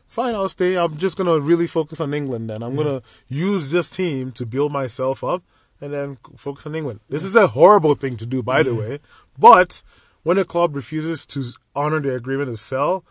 [0.07, 0.77] fine, I'll stay.
[0.77, 2.51] I'm just gonna really focus on England.
[2.51, 5.43] Then I'm gonna use this team to build myself up,
[5.81, 7.01] and then focus on England.
[7.09, 8.99] This is a horrible thing to do, by the way.
[9.39, 9.83] But
[10.23, 13.05] when a club refuses to honor the agreement to sell,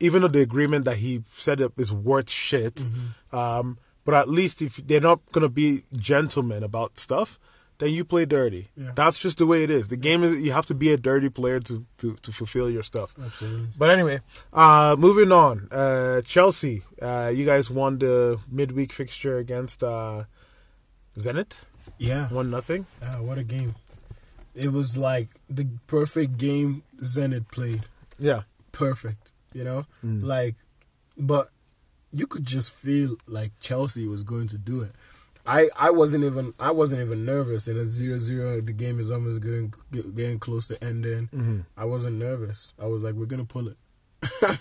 [0.00, 2.84] even though the agreement that he set up is worth shit,
[3.32, 7.38] um, but at least if they're not gonna be gentlemen about stuff,
[7.78, 8.68] then you play dirty.
[8.76, 8.90] Yeah.
[8.94, 9.86] That's just the way it is.
[9.88, 12.82] The game is you have to be a dirty player to to, to fulfill your
[12.82, 13.14] stuff.
[13.22, 13.68] Absolutely.
[13.76, 14.20] But anyway,
[14.52, 15.68] uh, moving on.
[15.70, 20.24] Uh, Chelsea, uh, you guys won the midweek fixture against uh,
[21.18, 21.64] Zenit,
[21.98, 22.28] Yeah.
[22.28, 22.86] one nothing.
[23.02, 23.74] Ah, what a game.
[24.54, 27.82] It was like the perfect game Zenit played.
[28.18, 29.30] Yeah, Perfect.
[29.58, 29.86] You know?
[30.04, 30.22] Mm.
[30.22, 30.54] Like,
[31.16, 31.50] but
[32.12, 34.92] you could just feel like Chelsea was going to do it.
[35.46, 39.40] I, I wasn't even I wasn't even nervous and at 0-0 the game is almost
[39.40, 39.72] getting
[40.14, 41.28] getting close to ending.
[41.28, 41.60] Mm-hmm.
[41.76, 42.74] I wasn't nervous.
[42.80, 43.76] I was like we're going to pull it.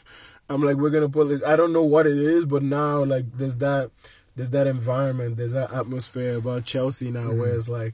[0.49, 1.43] I'm like we're going to pull it.
[1.43, 3.91] I don't know what it is but now like there's that
[4.37, 7.57] there's that environment, there's that atmosphere about Chelsea now where mm-hmm.
[7.57, 7.93] it's like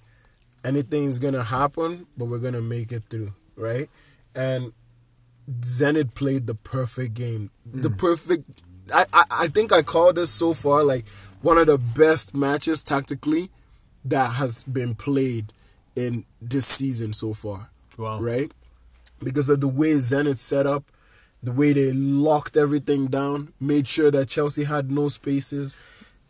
[0.64, 3.90] anything's going to happen but we're going to make it through, right?
[4.36, 4.72] And
[5.62, 7.52] Zenit played the perfect game.
[7.66, 7.98] The mm.
[7.98, 8.50] perfect.
[8.94, 11.06] I, I I think I called this so far like
[11.42, 13.50] one of the best matches tactically
[14.06, 15.54] that has been played
[15.96, 17.70] in this season so far.
[17.98, 18.20] Wow.
[18.20, 18.52] Right?
[19.22, 20.86] Because of the way Zenit set up,
[21.42, 25.76] the way they locked everything down, made sure that Chelsea had no spaces,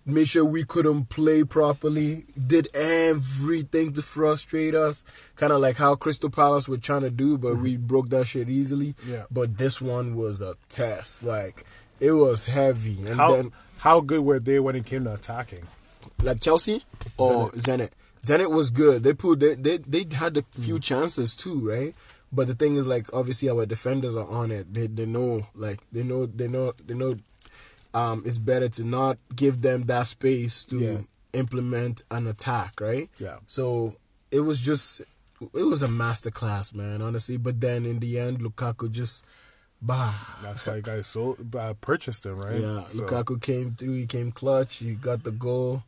[0.05, 5.03] made sure we couldn't play properly, did everything to frustrate us.
[5.35, 7.87] Kind of like how Crystal Palace were trying to do, but we mm-hmm.
[7.87, 8.95] broke that shit easily.
[9.07, 9.23] Yeah.
[9.31, 11.23] But this one was a test.
[11.23, 11.65] Like,
[11.99, 13.05] it was heavy.
[13.05, 15.67] And how then, how good were they when it came to attacking?
[16.21, 16.83] like Chelsea
[17.17, 17.89] or Zenit.
[18.21, 19.03] Zenit was good.
[19.03, 20.63] They put they they, they had a mm.
[20.63, 21.93] few chances too, right?
[22.31, 24.73] But the thing is, like, obviously our defenders are on it.
[24.73, 27.15] They they know, like, they know they know they know.
[27.93, 30.97] Um, it's better to not give them that space to Yeah.
[31.33, 33.09] implement an attack, right?
[33.19, 33.37] Yeah.
[33.47, 33.95] So
[34.31, 35.01] it was just
[35.53, 37.01] it was a masterclass, man.
[37.01, 39.25] Honestly, but then in the end, Lukaku just
[39.81, 40.13] bah.
[40.41, 42.59] That's why you guys sold, uh, purchased him, right?
[42.59, 43.93] Yeah, So- Lukaku came through.
[43.93, 44.77] He came clutch.
[44.77, 45.83] He got the goal,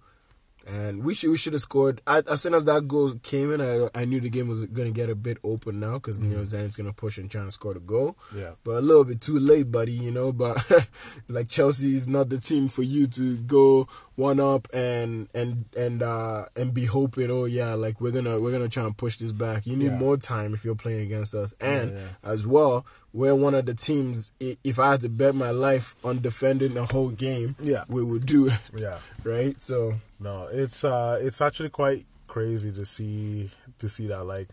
[0.65, 2.01] and we should we should have scored.
[2.07, 4.91] I, as soon as that goal came in, I I knew the game was gonna
[4.91, 7.73] get a bit open now because you know Zenit's gonna push and try and score
[7.73, 8.17] the goal.
[8.35, 8.51] Yeah.
[8.63, 9.91] but a little bit too late, buddy.
[9.93, 10.57] You know, but
[11.27, 16.01] like Chelsea is not the team for you to go one up and and and
[16.01, 17.29] uh and be hoping.
[17.31, 19.65] Oh yeah, like we're gonna we're gonna try and push this back.
[19.67, 19.97] You need Yeah.
[19.99, 22.07] more time if you're playing against us, and yeah.
[22.23, 22.85] as well,
[23.19, 24.31] we're one of the teams.
[24.39, 27.83] If I had to bet my life on defending the whole game, Yeah.
[27.87, 28.99] we would do it, Yeah.
[29.23, 29.55] right?
[29.61, 33.49] So No, it's uh it's actually quite crazy to see
[33.79, 34.49] to see that like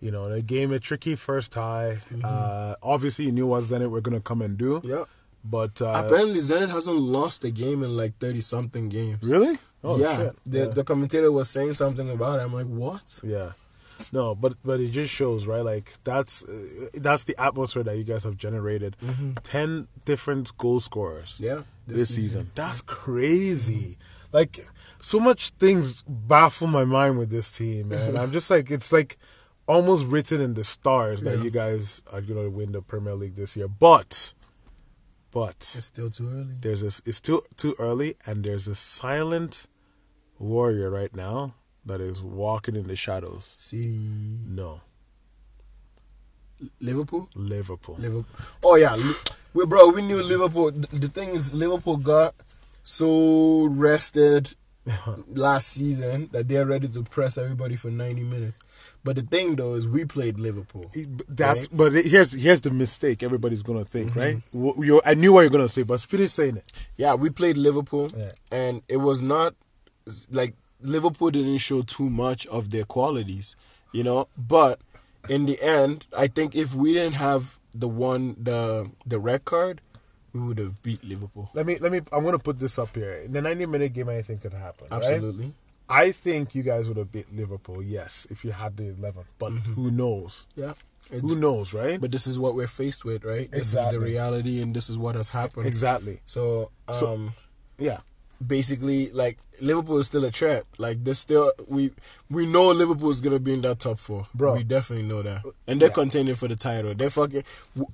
[0.00, 1.98] you know, the game a tricky first tie.
[2.24, 4.80] Uh obviously you knew what Zenit were gonna come and do.
[4.82, 5.04] yeah,
[5.44, 9.18] But uh, Apparently, Zenit hasn't lost a game in like thirty something games.
[9.22, 10.36] really, oh yeah, shit.
[10.46, 10.64] the yeah.
[10.78, 12.42] the commentator was saying something about it.
[12.44, 13.20] I'm like, what?
[13.22, 13.52] Yeah.
[14.12, 15.64] No, but but it just shows, right?
[15.64, 18.96] Like that's uh, that's the atmosphere that you guys have generated.
[19.42, 21.34] Ten different goal scorers.
[21.34, 21.44] Mm-hmm.
[21.44, 22.50] Yeah, this, season.
[22.54, 23.96] That's crazy.
[24.32, 24.66] Like
[25.02, 28.16] so much things baffle my mind with this team, man.
[28.20, 29.16] I'm just like it's like
[29.66, 31.44] almost written in the stars that Yeah.
[31.44, 33.68] you guys are gonna win the Premier League this year.
[33.68, 34.34] But
[35.32, 36.54] but It's still too early.
[36.60, 39.66] there's this it's too too early and there's a silent
[40.38, 41.54] warrior right now
[41.86, 43.54] that is walking in the shadows.
[43.58, 43.88] City,
[44.48, 44.80] No.
[46.80, 47.96] Liverpool, Liverpool.
[47.98, 48.26] Liverpool.
[48.62, 48.96] Oh yeah,
[49.54, 50.70] we bro, we knew Liverpool.
[50.70, 52.34] The thing is, Liverpool got
[52.82, 54.54] so rested
[55.28, 58.58] last season that they're ready to press everybody for 90 minutes.
[59.02, 60.90] But the thing though is, we played Liverpool.
[61.28, 61.68] That's Right?
[61.78, 64.20] but here's here's the mistake everybody's gonna think, mm-hmm.
[64.20, 64.36] right?
[64.52, 66.70] Wh- You, I knew what you're gonna say, but finish saying it.
[66.98, 68.32] Yeah, we played Liverpool, Yeah.
[68.52, 69.54] and it was not
[70.30, 73.56] like Liverpool didn't show too much of their qualities,
[73.92, 74.28] you know.
[74.36, 74.80] But
[75.28, 79.80] in the end, I think if we didn't have the one the the red card,
[80.32, 81.50] we would have beat Liverpool.
[81.54, 82.00] Let me let me.
[82.12, 83.12] I'm gonna put this up here.
[83.14, 84.86] In the 90 minute game, anything could happen.
[84.90, 85.02] right?
[85.02, 85.54] Absolutely.
[85.88, 87.82] I think you guys would have beat Liverpool.
[87.82, 89.24] Yes, if you had the 11.
[89.38, 90.46] But who knows?
[90.54, 90.74] Yeah.
[91.10, 92.00] It- Who knows, right?
[92.00, 93.48] but this is what we're faced with, right?
[93.52, 93.58] Exactly.
[93.58, 95.66] This is the reality, and this is what has happened.
[95.66, 96.20] exactly.
[96.26, 97.28] So, um, So-
[97.78, 97.98] Yeah.
[98.44, 100.64] Basically, like Liverpool is still a threat.
[100.78, 101.90] Like this, still we
[102.30, 104.54] we know Liverpool is gonna be in that top four, Bro.
[104.56, 105.94] We definitely know that, and they're Yeah.
[105.94, 106.94] contending for the title.
[106.94, 107.44] They're fucking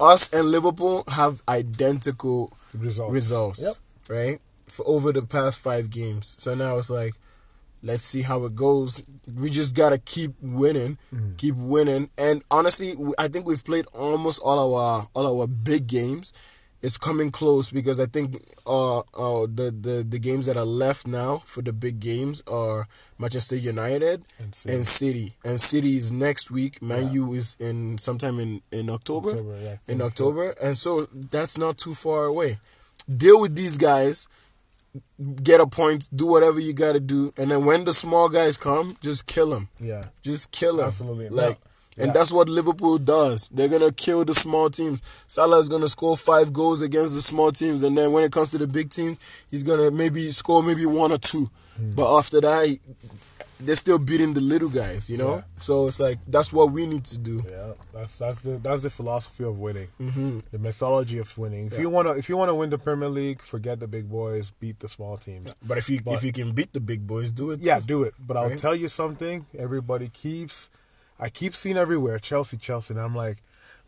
[0.01, 3.13] us and Liverpool have identical Results.
[3.13, 3.75] results, Yep.
[4.09, 4.41] right?
[4.69, 6.35] For over the past five games.
[6.39, 7.15] So now it's like,
[7.83, 9.03] let's see how it goes.
[9.33, 11.37] We just gotta keep winning, Mm.
[11.37, 12.11] keep winning.
[12.19, 16.33] And honestly, I think we've played almost all our all our big games.
[16.83, 21.07] It's coming close because I think uh, uh the, the the games that are left
[21.07, 22.87] now for the big games are
[23.19, 24.75] Manchester United And City.
[24.75, 25.35] and City.
[25.45, 26.81] And City is next week.
[26.83, 27.13] Man Yeah.
[27.25, 31.79] U is in sometime in in October October, yeah, in October, and so that's not
[31.79, 32.59] too far away.
[33.09, 34.29] Deal with these guys,
[35.43, 38.57] get a point, do whatever you got to do, and then when the small guys
[38.57, 39.69] come, just kill them.
[39.81, 40.05] Yeah.
[40.23, 40.89] Just kill them.
[40.89, 41.29] Absolutely.
[41.31, 41.66] Like, No.
[41.99, 42.13] And Yeah.
[42.13, 43.49] that's what Liverpool does.
[43.49, 45.03] They're gonna kill the small teams.
[45.27, 48.51] Salah is gonna score five goals against the small teams, and then when it comes
[48.53, 49.19] to the big teams,
[49.51, 51.51] he's gonna maybe score maybe one or two.
[51.77, 51.95] Hmm.
[51.95, 52.81] But after that, he-
[53.59, 55.09] they're still beating the little guys.
[55.09, 55.37] You know.
[55.37, 55.43] Yeah.
[55.61, 57.43] So it's like that's what we need to do.
[57.49, 61.69] Yeah, that's that's the that's the philosophy of winning, hmm the methodology of winning.
[61.69, 61.81] If Yeah.
[61.81, 64.91] you wanna if you wanna win the Premier League, forget the big boys, beat the
[64.91, 65.51] small teams.
[65.67, 67.61] But if you But- if you can beat the big boys, do it.
[67.63, 67.87] Yeah, too.
[67.87, 68.15] do it.
[68.19, 69.47] But I'll tell you something.
[69.59, 70.69] Everybody keeps,
[71.19, 73.39] I keep seeing everywhere Chelsea, Chelsea, and I'm like,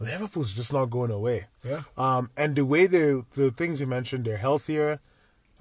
[0.01, 1.47] Liverpool's just not going away.
[1.65, 1.83] Yeah.
[1.97, 5.01] Um, and the way they the things you mentioned, they're healthier.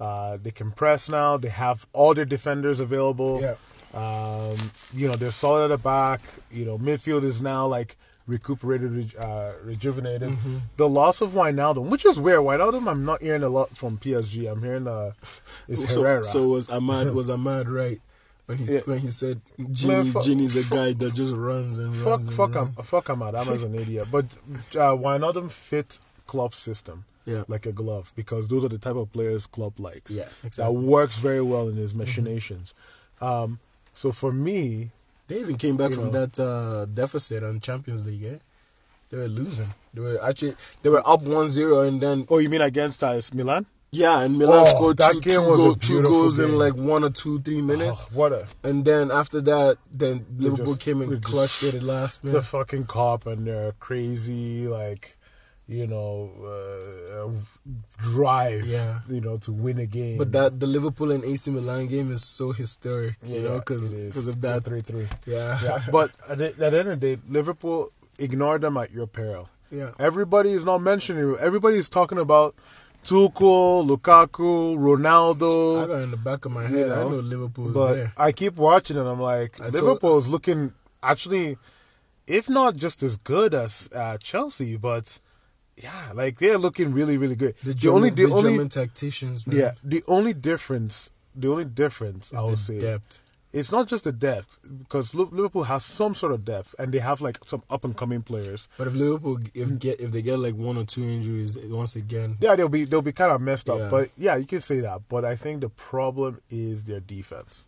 [0.00, 1.36] Uh, they can press now.
[1.36, 3.40] They have all their defenders available.
[3.40, 3.54] Yeah.
[3.92, 4.56] Um,
[4.94, 6.20] you know, they're solid at the back.
[6.52, 7.96] You know, midfield is now like
[8.28, 10.30] recuperated, uh, rejuvenated.
[10.30, 10.58] Mm-hmm.
[10.76, 12.40] The loss of Wijnaldum, which is weird.
[12.40, 14.48] Wijnaldum, I'm not hearing a lot from PSG.
[14.50, 15.12] I'm hearing uh,
[15.66, 16.22] is So, Herrera.
[16.22, 18.00] so was Ahmad was Ahmad right
[18.48, 18.80] when he Yeah.
[18.86, 22.36] when he said Gini fuck- Gini's a guy that just runs and fuck, runs and
[22.36, 22.68] fuck, runs.
[22.76, 23.34] him, fuck him out.
[23.36, 24.08] I'm an idiot.
[24.10, 24.24] But
[24.74, 27.04] uh, Wijnaldum fit Klopp's system.
[27.26, 27.44] Yeah.
[27.46, 30.12] like a glove because those are the type of players Klopp likes.
[30.16, 32.72] Yeah, That works very well in his machinations.
[33.20, 33.58] Um,
[33.92, 34.92] so for me,
[35.26, 36.24] They even came back from know.
[36.24, 38.24] that uh, deficit on Champions League.
[38.24, 38.38] Eh?
[39.10, 39.74] They were losing.
[39.92, 43.66] They were actually they were up 1-0 and then oh, you mean against uh, Milan?
[43.90, 47.10] Yeah, and Milan Oh, scored two, game two, goal, two goals in like one or
[47.10, 48.04] two three minutes.
[48.08, 51.74] Oh, what a And then after that, then Liverpool just- came and just- clutched it
[51.74, 52.36] at last minute.
[52.38, 55.16] the fucking Kop and their crazy like,
[55.66, 57.30] you know, uh,
[57.96, 58.66] drive.
[58.66, 59.00] Yeah.
[59.08, 60.18] you know, to win a game.
[60.18, 63.92] But that the Liverpool and AC Milan game is so historic, you Yeah, know, because
[63.92, 64.64] because of that.
[64.64, 65.08] three three.
[65.26, 68.90] Yeah, Yeah, but at the, at the end of the day, Liverpool ignore them at
[68.90, 69.48] your peril.
[69.70, 69.90] yeah.
[69.98, 71.38] Everybody is not mentioning you.
[71.38, 72.54] Everybody is talking about
[73.08, 75.82] Tuchel, Lukaku, Ronaldo.
[75.82, 76.90] I got in the back of my You head.
[76.92, 78.12] I know, Liverpool's Liverpool But there.
[78.16, 81.56] I keep watching and I'm like, I told- Liverpool is looking actually,
[82.26, 85.18] if not just as good as uh, Chelsea, but
[85.76, 87.54] yeah, like they're looking really, really good.
[87.62, 89.56] The, The, German, only, the, the only, German tacticians, man.
[89.56, 93.22] yeah, the only difference, the only difference is I would say, depth.
[93.52, 97.20] It's not just the depth because Liverpool has some sort of depth and they have
[97.20, 98.68] like some up and coming players.
[98.76, 102.36] But if Liverpool if get if they get like one or two injuries once again,
[102.40, 103.78] Yeah, they'll be they'll be kind of messed up.
[103.78, 103.88] Yeah.
[103.88, 105.02] But yeah, you can say that.
[105.08, 107.66] But I think the problem is their defense.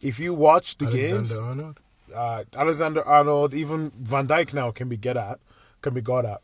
[0.00, 1.78] If you watch the Alexander games, Arnold.
[2.14, 5.38] uh, Alexander Arnold, even Van Dijk now can be get at,
[5.82, 6.40] can be got at.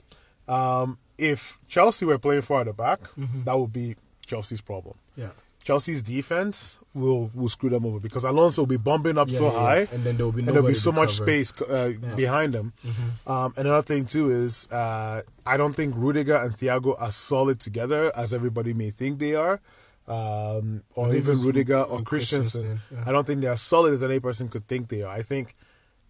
[0.53, 3.45] Um, if Chelsea were playing four at the back, Mm-hmm.
[3.45, 4.97] that would be Chelsea's problem.
[5.17, 5.31] Yeah.
[5.65, 9.45] Chelsea's defense will will screw them over because Alonso will be bumping up Yeah, so
[9.53, 11.31] yeah, high, and then there will be and there'll be so much cover.
[11.31, 12.73] space uh, behind them.
[12.87, 13.31] Mm-hmm.
[13.31, 17.61] Um, and another thing too is uh, I don't think Rudiger and Thiago are solid
[17.61, 19.61] together as everybody may think they are,
[20.07, 22.79] um, or even Rudiger or Christensen.
[22.79, 23.05] Christensen, yeah.
[23.07, 25.13] I don't think they're as solid as any person could think they are.
[25.13, 25.55] I think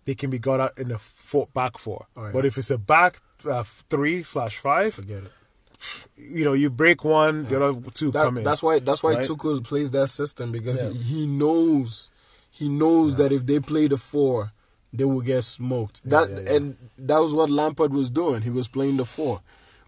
[0.05, 2.07] they can be got out in the four, back four.
[2.17, 2.33] Oh, yeah.
[2.33, 5.33] But if it's a back uh, three slash five, Forget it.
[6.17, 8.45] You know, you break one, the other two That, come in.
[8.45, 9.25] that's why that's why right?
[9.25, 10.91] Tuchel plays that system because Yeah.
[10.91, 12.11] he, he knows
[12.51, 14.53] he knows that if they play the four,
[14.93, 16.01] they will get smoked.
[16.09, 16.55] that yeah, yeah.
[16.57, 18.43] and that was what Lampard was doing.
[18.43, 19.41] He was playing the four.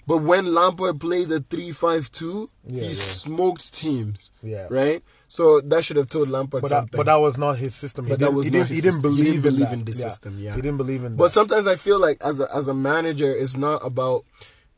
[0.07, 2.93] But when Lampard played the three five two, Yeah, he yeah.
[2.95, 4.33] smoked teams.
[4.43, 4.67] Yeah.
[4.71, 5.03] Right?
[5.29, 6.97] So that should have told Lampard but that, something.
[6.99, 8.07] but that was not his system.
[8.07, 9.11] He But that was he not didn't, his he didn't system.
[9.13, 9.79] He believe didn't in believe that.
[9.79, 10.55] in the system, yeah.
[10.55, 11.19] he didn't believe in that.
[11.19, 14.25] But sometimes I feel like as a as a manager, it's not about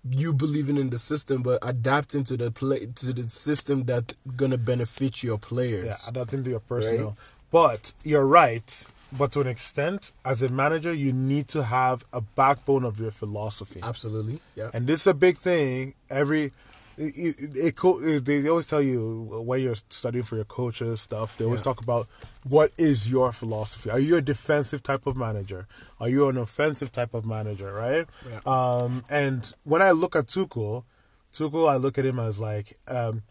[0.09, 4.59] you believing in the system, but adapting to the play to the system that's gonna
[4.59, 6.05] benefit your players.
[6.05, 7.17] Yeah, adapting to your personnel.
[7.51, 8.85] But you're right.
[9.17, 13.11] But to an extent, as a manager, you need to have a backbone of your
[13.11, 13.81] philosophy.
[13.83, 14.71] Absolutely, yeah.
[14.73, 15.95] And this is a big thing.
[16.09, 16.53] Every
[16.99, 21.37] it, it, it, they always tell you when you're studying for your coaches stuff.
[21.37, 21.65] They always Yeah.
[21.65, 22.09] talk about
[22.45, 23.91] what is your philosophy.
[23.91, 25.67] Are you a defensive type of manager?
[26.01, 27.73] Are you an offensive type of manager?
[27.73, 28.07] Right.
[28.29, 28.41] Yeah.
[28.47, 30.85] Um, and when I look at Tuchel,
[31.33, 32.79] Tuchel, I look at him as like.
[32.89, 33.23] Um,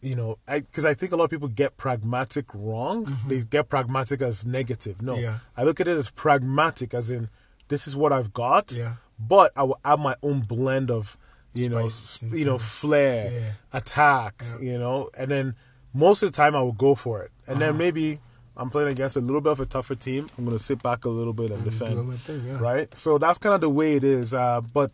[0.00, 3.16] you know, because I, think a lot of people get pragmatic wrong.
[3.26, 5.00] They get pragmatic as negative.
[5.00, 5.22] No, Mm-hmm.
[5.22, 5.38] Yeah.
[5.56, 7.30] I look at it as pragmatic, as in
[7.68, 8.96] this is what I've got Yeah.
[9.18, 11.16] but I will add my own blend of
[11.54, 11.88] you know
[12.32, 13.50] you know flair Yeah.
[13.72, 15.54] attack you know and then
[15.92, 17.66] most of the time I will go for it and Uh-huh.
[17.70, 18.20] then maybe
[18.56, 21.04] I'm playing against a little bit of a tougher team I'm going to sit back
[21.04, 22.58] a little bit and, do defend thing, yeah.
[22.60, 24.92] right so that's kind of the way it is uh, but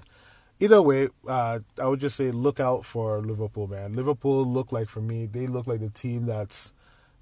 [0.61, 4.89] either way uh, I would just say look out for Liverpool man Liverpool look like
[4.89, 6.75] for me they look like the team that's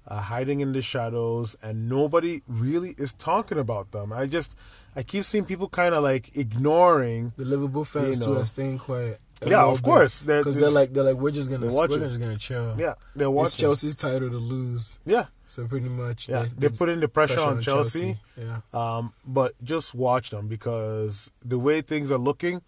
[0.07, 4.11] uh, hiding in the shadows, and nobody really is talking about them.
[4.11, 4.55] I just,
[4.95, 7.33] I keep seeing people kind of like ignoring.
[7.37, 9.19] The Liverpool fans You too are staying quiet.
[9.45, 10.23] Yeah, of course.
[10.23, 11.99] Because they're like they're like we're just gonna we're watching.
[11.99, 12.75] just gonna chill.
[12.77, 13.59] Yeah, they're it's watching.
[13.59, 16.43] Chelsea's title to lose, Yeah, so pretty much yeah.
[16.43, 18.19] they, They're putting the pressure, on Chelsea.
[18.37, 22.61] Yeah, Um, but just watch them because the way things are looking,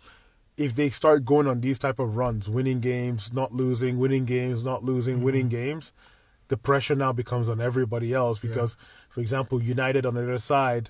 [0.57, 4.63] if they start going on these type of runs, winning games, not losing, winning games,
[4.63, 5.23] not losing, Mm-hmm.
[5.25, 5.91] winning games,
[6.49, 8.39] the pressure now becomes on everybody else.
[8.39, 8.75] Because,
[9.09, 10.89] for example, United on the other side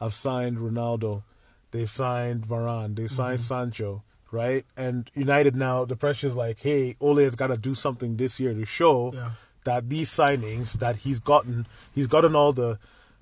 [0.00, 1.22] have signed Ronaldo,
[1.70, 3.44] they've signed Varane, they've signed Mm-hmm.
[3.54, 4.64] Sancho, right?
[4.76, 8.40] And United now, the pressure is like, hey, Ole has got to do something this
[8.40, 9.30] year to show Yeah.
[9.64, 12.78] that these signings that he's gotten, he's gotten all the,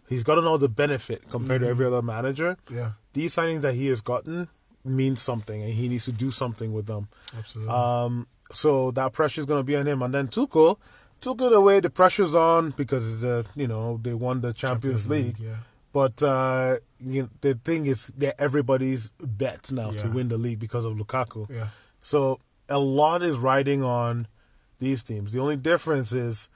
[0.09, 2.57] he's gotten all the benefit compared to every other manager.
[2.73, 4.49] yeah, These signings that he has gotten
[4.85, 7.09] means something, and he needs to do something with them.
[7.37, 7.75] absolutely.
[7.75, 10.79] Um, so that pressure is going to be on him, and then Tuchel,
[11.20, 15.38] Tuchel the way the pressure's on because the you know they won the Champions, League.
[15.38, 15.57] yeah.
[15.92, 20.61] But uh, you know, the thing is, they're everybody's bet now to win the league
[20.61, 21.50] because of Lukaku.
[21.50, 21.68] Yeah.
[22.00, 24.29] So a lot is riding on
[24.79, 25.33] these teams.
[25.33, 26.48] The only difference is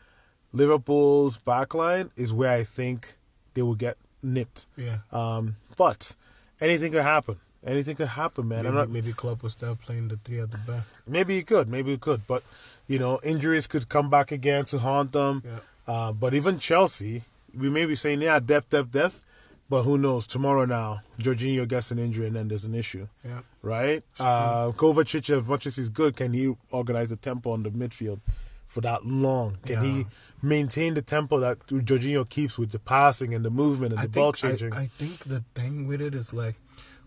[0.52, 3.16] Liverpool's backline is where I think
[3.54, 4.66] they will get nipped.
[4.76, 4.98] Yeah.
[5.12, 6.14] Um, but
[6.60, 7.40] anything could happen.
[7.66, 8.64] Anything could happen, man.
[8.64, 10.82] Maybe, not, maybe Klopp will start playing the three at the back.
[11.08, 12.42] maybe he could, maybe he could, but
[12.86, 15.42] you know, injuries could come back again to haunt them.
[15.44, 15.58] Yeah.
[15.86, 17.22] Uh, but even Chelsea,
[17.56, 19.24] we may be saying, yeah, depth, depth, depth,
[19.70, 20.26] but who knows?
[20.26, 23.40] Tomorrow now, Jorginho gets an injury and then there's an issue, Yeah.
[23.62, 24.02] right?
[24.20, 28.20] Uh, Kovacic, as much as he's good, can he organize the tempo on the midfield
[28.66, 29.56] for that long?
[29.64, 29.90] Can Yeah.
[29.92, 30.06] he
[30.42, 34.08] maintain the tempo that Jorginho keeps with the passing and the movement and I the
[34.10, 34.72] ball think I, changing?
[34.74, 36.56] I think the thing with it is like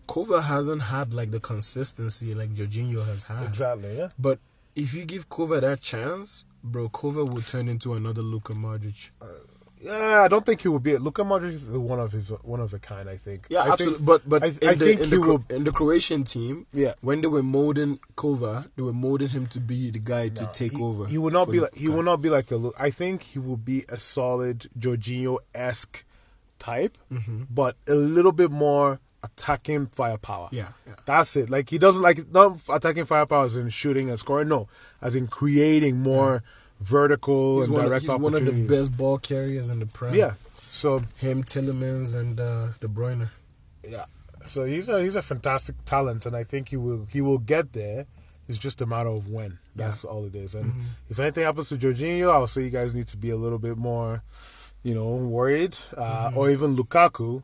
[0.08, 3.44] Kova hasn't had like the consistency like Jorginho has had.
[3.46, 4.08] exactly, yeah.
[4.18, 4.38] But
[4.74, 9.10] if you give Kova that chance, bro, Kova will turn into another Luka Modric.
[9.80, 10.92] Yeah, I don't think he will be.
[10.92, 11.00] It.
[11.02, 13.08] Luka Modric is one of his one of a kind.
[13.08, 13.46] I think.
[13.48, 14.04] Yeah, I think- absolutely.
[14.06, 16.94] but but I- in, I the, think in, the, will- in the Croatian team, Yeah.
[17.00, 20.72] when they were molding Kova, they were molding him to be the guy to take
[20.76, 21.06] he, over.
[21.06, 22.70] He will not be like he will not be like a.
[22.78, 26.04] I think he will be a solid Jorginho esque
[26.58, 27.42] type, Mm-hmm.
[27.50, 30.48] but a little bit more attacking firepower.
[30.52, 30.94] Yeah, yeah.
[31.04, 31.50] That's it.
[31.50, 34.48] Like he doesn't like not attacking firepower as in shooting and scoring.
[34.48, 34.68] No,
[35.02, 36.42] as in creating more
[36.80, 40.14] vertical He's, and of, direct he's one of the best ball carriers in the Prem.
[40.14, 40.34] Yeah.
[40.68, 43.30] So him, Tielemans, and uh, De Bruyne.
[43.82, 44.04] Yeah.
[44.46, 47.72] So he's a he's a fantastic talent, and I think he will he will get
[47.72, 48.06] there.
[48.48, 49.58] It's just a matter of when.
[49.76, 50.54] That's all it is.
[50.54, 50.72] And
[51.10, 53.76] if anything happens to Jorginho, I'll say you guys need to be a little bit
[53.76, 54.22] more,
[54.82, 57.42] you know, worried, uh, or even Lukaku.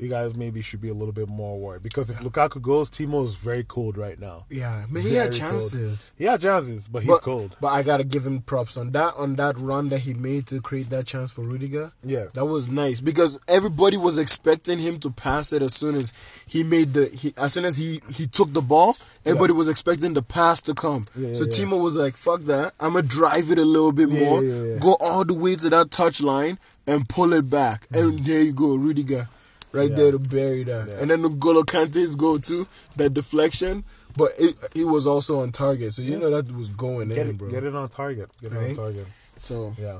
[0.00, 3.24] You guys maybe should be a little bit more worried because if Lukaku goes, Timo
[3.24, 4.46] is very cold right now.
[4.48, 5.52] Yeah, man, he had Very cold.
[5.52, 6.12] chances.
[6.16, 7.56] He had chances, but he's but, cold.
[7.60, 10.60] But I gotta give him props on that on that run that he made to
[10.60, 11.92] create that chance for Rudiger.
[12.04, 12.26] Yeah.
[12.34, 16.12] That was nice because everybody was expecting him to pass it as soon as
[16.46, 18.96] he made the he, as soon as he he took the ball.
[19.26, 21.06] Everybody was expecting the pass to come.
[21.14, 22.72] Yeah, so yeah, Timo was like, "Fuck that!
[22.80, 24.78] I'm gonna drive it a little bit Yeah, more, yeah, yeah.
[24.78, 28.24] go all the way to that touch line and pull it back, and mm.
[28.24, 29.28] there you go, Rudiger,
[29.72, 29.90] right.
[29.90, 29.96] Yeah.
[29.96, 30.88] there to bury that.
[30.88, 30.94] Yeah.
[31.00, 32.66] And then N'Golo Kante's goal too,
[32.96, 33.84] that deflection."
[34.16, 37.28] But it, he was also on target, so you know that was going Get in,
[37.30, 37.48] it, bro.
[37.48, 38.28] get it on target.
[38.42, 39.06] Get it on target.
[39.38, 39.98] So Yeah.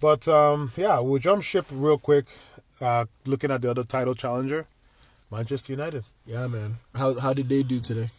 [0.00, 2.26] But um, yeah, we'll jump ship real quick.
[2.80, 4.66] Uh, looking at the other title challenger,
[5.32, 6.04] Manchester United.
[6.24, 6.76] yeah, man.
[6.94, 8.10] How how did they do today?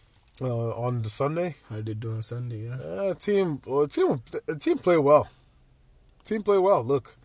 [0.42, 2.66] Uh, on the Sunday, How did they do on Sunday?
[2.68, 2.74] Yeah.
[2.76, 4.22] uh, team, well, team,
[4.58, 5.28] team played well.
[6.24, 6.82] Team played well.
[6.84, 7.16] Look,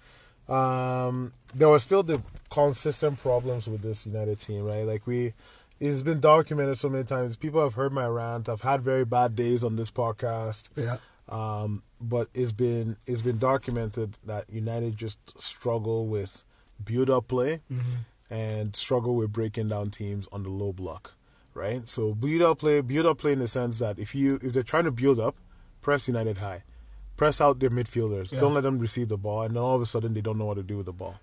[0.50, 2.22] um, there were still the
[2.56, 4.86] consistent problems with this United team, right?
[4.86, 5.34] Like we,
[5.80, 7.36] it's been documented so many times.
[7.38, 8.48] People have heard my rant.
[8.50, 10.70] I've had very bad days on this podcast.
[10.76, 10.98] Yeah.
[11.28, 16.44] Um, but it's been it's been documented that United just struggle with
[16.84, 17.62] build up play
[18.30, 21.16] and struggle with breaking down teams on the low block,
[21.54, 21.88] right?
[21.90, 24.64] So build up play, build up play in the sense that if you if they're
[24.64, 25.36] trying to build up,
[25.82, 26.64] press United high,
[27.18, 28.40] press out their midfielders, Yeah.
[28.42, 30.46] don't let them receive the ball, and then all of a sudden they don't know
[30.46, 31.16] what to do with the ball,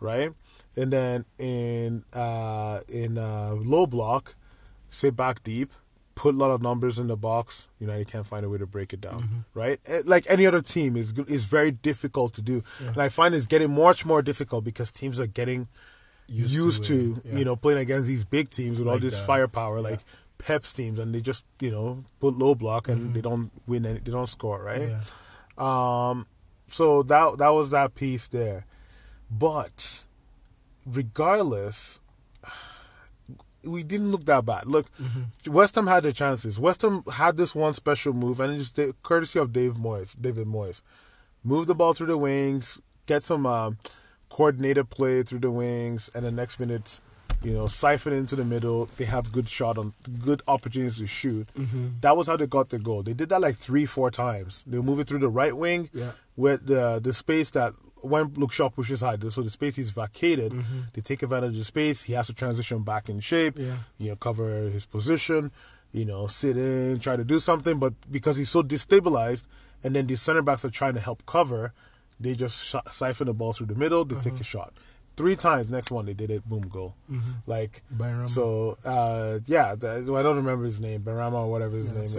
[0.00, 0.32] right?
[0.76, 4.34] And then in uh, in uh, low block,
[4.90, 5.70] sit back deep,
[6.14, 7.68] put a lot of numbers in the box.
[7.78, 9.80] United can't find a way to break it down, right?
[9.86, 13.46] Eh, Like any other team is is very difficult to do, and I find it's
[13.46, 15.68] getting much more difficult because teams are getting
[16.28, 17.38] Used used, to to, yeah.
[17.38, 19.26] you know playing against these big teams with all this that.
[19.26, 20.00] firepower, like
[20.38, 23.98] Pep's teams, and they just you know put low block and they don't win, any,
[23.98, 24.88] they don't score, right?
[24.88, 25.00] Yeah.
[25.58, 26.26] Um,
[26.70, 28.64] so that that was that piece there,
[29.30, 30.04] but
[30.86, 32.00] regardless,
[33.64, 34.66] we didn't look that bad.
[34.66, 34.86] Look,
[35.46, 36.58] West Ham had their chances.
[36.58, 40.46] West Ham had this one special move, and it's the courtesy of Dave Moyes, David
[40.46, 40.82] Moyes.
[41.44, 43.78] Move the ball through the wings, get some um,
[44.28, 47.00] coordinated play through the wings, and the next minute,
[47.42, 48.86] you know, siphon into the middle.
[48.96, 49.92] They have good shot on,
[50.24, 51.48] good opportunities to shoot.
[52.00, 53.02] That was how they got the goal.
[53.04, 54.62] They did that like three, four times.
[54.66, 56.12] They move it through the right wing, Yeah.
[56.36, 57.72] with the the space that
[58.02, 60.52] when Luke Shaw pushes high, so the space is vacated.
[60.92, 62.02] They take advantage of the space.
[62.02, 63.58] He has to transition back in shape.
[63.58, 63.76] Yeah.
[63.98, 65.50] You know, cover his position.
[65.92, 69.44] You know, sit in, try to do something, but because he's so destabilized,
[69.84, 71.74] and then the center backs are trying to help cover,
[72.18, 74.04] they just sh- siphon the ball through the middle.
[74.06, 74.72] They take a shot.
[75.18, 75.70] Three times.
[75.70, 76.48] Next one they did it.
[76.48, 76.94] Boom, goal.
[77.46, 78.30] Like Benrahma.
[78.30, 78.78] so.
[78.82, 82.16] Uh, yeah, that, I don't remember his name, Benrahma or whatever his name is.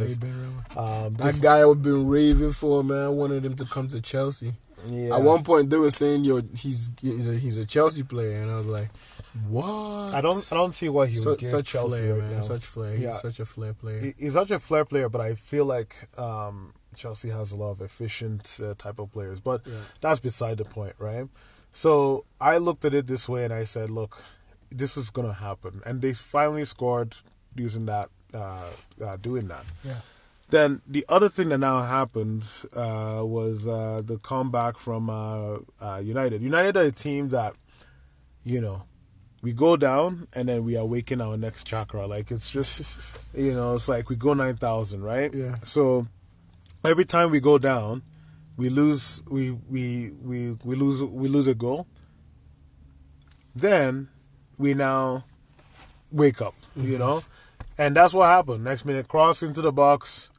[0.78, 3.06] Um, That guy I've been raving for, man.
[3.06, 4.54] I wanted him to come to Chelsea.
[4.88, 5.16] Yeah.
[5.16, 8.52] At one point, they were saying, "Yo, he's he's a, he's a Chelsea player," and
[8.52, 8.90] I was like,
[9.48, 10.48] "What?" I don't.
[10.52, 12.34] I don't see why he Su- would give such Chelsea flair, right man.
[12.36, 12.42] now.
[12.42, 12.96] Such flair.
[12.96, 13.10] Yeah.
[13.12, 14.00] He's such a flair player.
[14.00, 17.72] He- He's such a flair player, but I feel like um, Chelsea has a lot
[17.72, 19.40] of efficient uh, type of players.
[19.40, 19.74] But Yeah.
[20.02, 21.28] that's beside the point, right?
[21.72, 24.24] So I looked at it this way, and I said, "Look,
[24.72, 27.16] this is going to happen," and they finally scored
[27.56, 28.70] using that, uh,
[29.04, 29.66] uh, doing that.
[29.84, 30.02] yeah.
[30.54, 32.46] Then the other thing that now happened
[32.76, 36.44] uh, was uh, the comeback from uh, uh, United.
[36.44, 37.56] United are a team that,
[38.44, 38.84] you know,
[39.42, 42.06] we go down and then we awaken our next chakra.
[42.06, 45.34] Like it's just, you know, it's like we go nine thousand, right?
[45.34, 45.56] Yeah.
[45.64, 46.06] So
[46.86, 48.04] every time we go down,
[48.56, 49.24] we lose.
[49.28, 51.02] We we we we lose.
[51.02, 51.88] We lose a goal.
[53.56, 54.08] Then
[54.60, 55.24] we now
[56.12, 57.24] wake up, you know,
[57.76, 58.64] and that's what happened.
[58.64, 60.30] Next minute, cross into the box.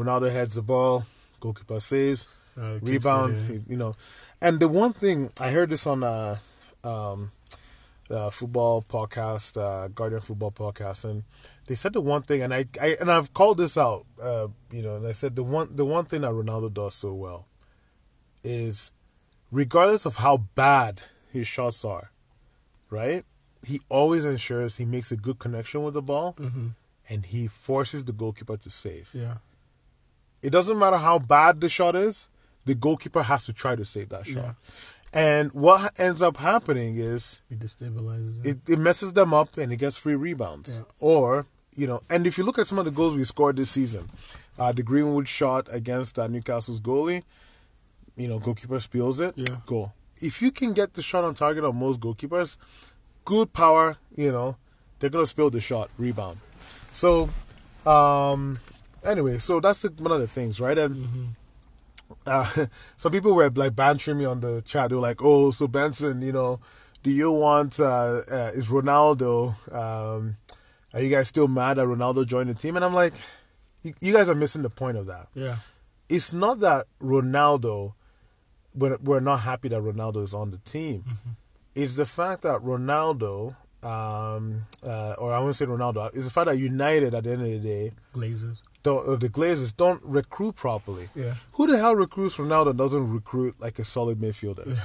[0.00, 1.04] Ronaldo heads the ball.
[1.40, 2.26] Goalkeeper saves.
[2.58, 3.64] Uh, it rebound.
[3.68, 3.94] You know,
[4.40, 6.40] and the one thing I heard this on a
[6.84, 7.32] um,
[8.10, 11.24] uh, football podcast, uh, Guardian football podcast, and
[11.66, 14.06] they said the one thing, and I, I and I've called this out.
[14.20, 17.14] Uh, you know, and I said the one the one thing that Ronaldo does so
[17.14, 17.46] well
[18.42, 18.92] is,
[19.50, 22.10] regardless of how bad his shots are,
[22.88, 23.24] right?
[23.66, 26.34] He always ensures he makes a good connection with the ball,
[27.08, 29.10] and he forces the goalkeeper to save.
[29.12, 29.36] Yeah.
[30.42, 32.28] It doesn't matter how bad the shot is,
[32.64, 34.36] the goalkeeper has to try to save that shot.
[34.36, 34.52] Yeah.
[35.12, 39.76] And what ends up happening is It destabilizes it, it messes them up and it
[39.76, 40.78] gets free rebounds.
[40.78, 40.84] Yeah.
[41.00, 43.70] Or, you know, and if you look at some of the goals we scored this
[43.72, 44.08] season,
[44.58, 47.24] uh, the Greenwood shot against uh, Newcastle's goalie,
[48.16, 49.56] you know, goalkeeper spills it, Yeah.
[49.66, 49.92] goal.
[50.20, 52.56] If you can get the shot on target on most goalkeepers,
[53.24, 54.56] good power, you know,
[55.00, 56.38] they're going to spill the shot, rebound.
[56.92, 57.30] So,
[57.86, 58.58] um,
[59.04, 60.76] anyway, so that's the, one of the things, right?
[60.78, 61.34] And
[62.26, 64.90] uh, some people were like bantering me on the chat.
[64.90, 66.60] They were like, "Oh, so Benson, you know,
[67.02, 67.80] Do you want?
[67.80, 69.54] Uh, uh, is Ronaldo?
[69.74, 70.36] Um,
[70.92, 72.76] are you guys still mad that Ronaldo joined the team?
[72.76, 73.14] And I'm like,
[73.82, 75.28] you, you guys are missing the point of that.
[75.34, 75.56] Yeah.
[76.08, 77.94] It's not that Ronaldo.
[78.74, 81.04] We're, we're not happy that Ronaldo is on the team.
[81.74, 86.46] It's the fact that Ronaldo, um, uh, or I won't say Ronaldo, it's the fact
[86.46, 88.58] that United at the end of the day, Glazers.
[88.82, 91.08] Don't, or uh, the Glazers don't recruit properly.
[91.14, 91.34] Yeah.
[91.52, 94.78] Who the hell recruits Ronaldo doesn't recruit like a solid midfielder?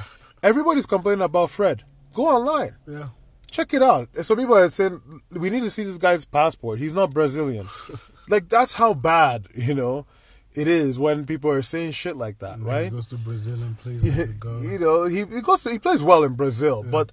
[0.44, 1.84] Everybody's complaining about Fred.
[2.14, 2.76] Go online.
[2.88, 3.10] Yeah.
[3.50, 4.10] Check it out.
[4.22, 6.80] Some people are saying we need to see this guy's passport.
[6.80, 7.68] He's not Brazilian.
[8.30, 10.06] like that's how bad, you know,
[10.54, 12.86] it is when people are saying shit like that, right?
[12.86, 14.06] He goes to Brazil and plays
[14.62, 17.12] you know, he he goes to, he plays well in Brazil, but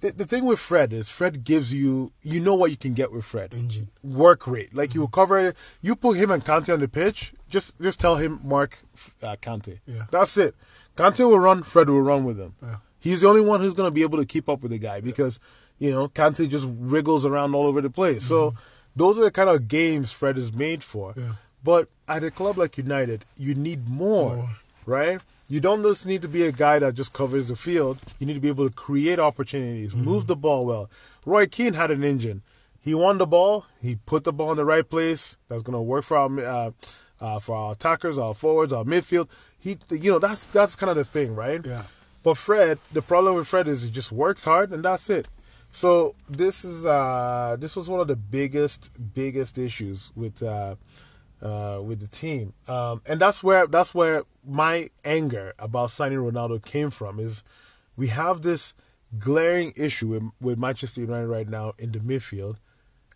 [0.00, 3.10] the, the thing with Fred is Fred gives you you know what you can get
[3.12, 3.54] with Fred.
[3.54, 3.88] Engine.
[4.02, 4.96] Work rate, like Mm-hmm.
[4.96, 5.56] you will cover it.
[5.80, 7.32] You put him and Kante on the pitch.
[7.48, 8.78] Just just tell him mark
[9.22, 9.80] uh, Kante.
[9.86, 10.06] Yeah.
[10.10, 10.54] That's it.
[10.96, 11.62] Kante will run.
[11.62, 12.54] Fred will run with him.
[12.62, 12.76] Yeah.
[13.00, 15.00] He's the only one who's going to be able to keep up with the guy
[15.00, 15.38] because
[15.78, 18.24] you know Kante just wriggles around all over the place.
[18.24, 18.54] So
[18.96, 21.12] those are the kind of games Fred is made for.
[21.12, 21.20] Mm-hmm.
[21.20, 21.32] Yeah.
[21.62, 24.50] But at a club like United, you need more, More.
[24.86, 25.20] right?
[25.48, 27.98] You don't just need to be a guy that just covers the field.
[28.18, 30.04] You need to be able to create opportunities, Mm-hmm.
[30.04, 30.90] move the ball well.
[31.24, 32.42] Roy Keane had an engine.
[32.80, 33.66] He won the ball.
[33.80, 35.36] He put the ball in the right place.
[35.48, 36.70] That's going to work for our uh,
[37.20, 39.28] uh, for our attackers, our forwards, our midfield.
[39.58, 41.64] He, you know, that's that's kind of the thing, right?
[41.64, 41.84] Yeah.
[42.22, 45.28] But Fred, the problem with Fred is he just works hard and that's it.
[45.72, 50.76] So this is uh this was one of the biggest biggest issues with uh
[51.42, 52.52] uh with the team.
[52.66, 57.44] Um and that's where that's where my anger about signing Ronaldo came from is
[57.96, 58.74] we have this
[59.18, 62.56] glaring issue with, with Manchester United right now in the midfield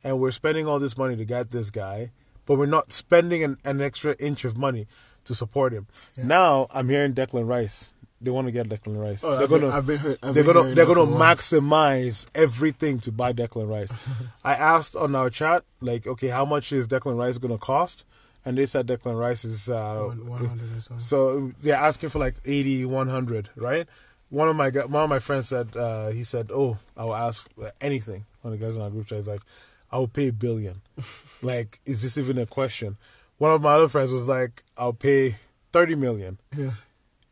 [0.05, 2.11] and we're spending all this money to get this guy,
[2.47, 4.87] but we're not spending an, an extra inch of money
[5.25, 5.87] to support him.
[6.17, 7.93] Now I'm hearing Declan Rice.
[8.23, 9.25] They want to get Declan Rice.
[9.25, 13.01] Oh, they're I've gonna, I've been heard- I've they're been gonna, they're gonna maximize everything
[13.01, 13.93] to buy Declan Rice.
[14.45, 18.05] I asked on our chat, like, okay, how much is Declan Rice gonna cost?
[18.45, 20.99] And they said Declan Rice is uh, One- 100 or something.
[20.99, 23.87] so they're asking for like 80, 100, right?
[24.31, 27.51] One of my one of my friends said uh, he said, "Oh, I will ask
[27.83, 29.43] anything." One of the guys in our group chat is like,
[29.91, 30.81] "I will pay a billion.
[31.43, 32.97] like, is this even a question?
[33.37, 35.37] One of my other friends was like, "I'll pay
[35.73, 36.39] thirty million.
[36.57, 36.71] Yeah.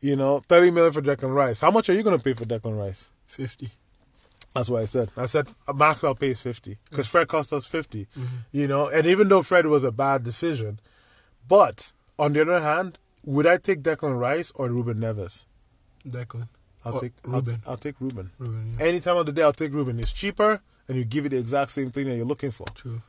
[0.01, 1.61] You know, thirty million for Declan Rice.
[1.61, 3.09] How much are you gonna pay for Declan Rice?
[3.27, 3.69] 50.
[4.53, 5.11] That's what I said.
[5.15, 7.11] I said uh, max I'll pay fifty because mm.
[7.11, 8.25] Fred cost us 50 mm-hmm.
[8.51, 10.79] You know, and even though Fred was a bad decision,
[11.47, 15.45] but on the other hand, would I take Declan Rice or Ruben Neves?
[16.07, 16.49] Declan.
[16.83, 17.61] I'll take I'll, Ruben.
[17.67, 18.31] I'll take Ruben.
[18.39, 18.85] Ruben, yeah.
[18.85, 19.99] Any time of the day, I'll take Ruben.
[19.99, 22.65] It's cheaper, and you give it the exact same thing that you're looking for.
[22.73, 23.01] True.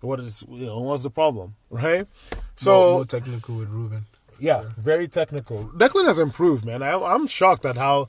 [0.00, 2.06] What is you know, what's the problem, right?
[2.56, 4.06] So So more, technical with Ruben.
[4.38, 4.72] Yeah, Sure.
[4.76, 5.64] very technical.
[5.76, 6.82] Declan has improved, man.
[6.82, 8.08] I, I'm shocked at how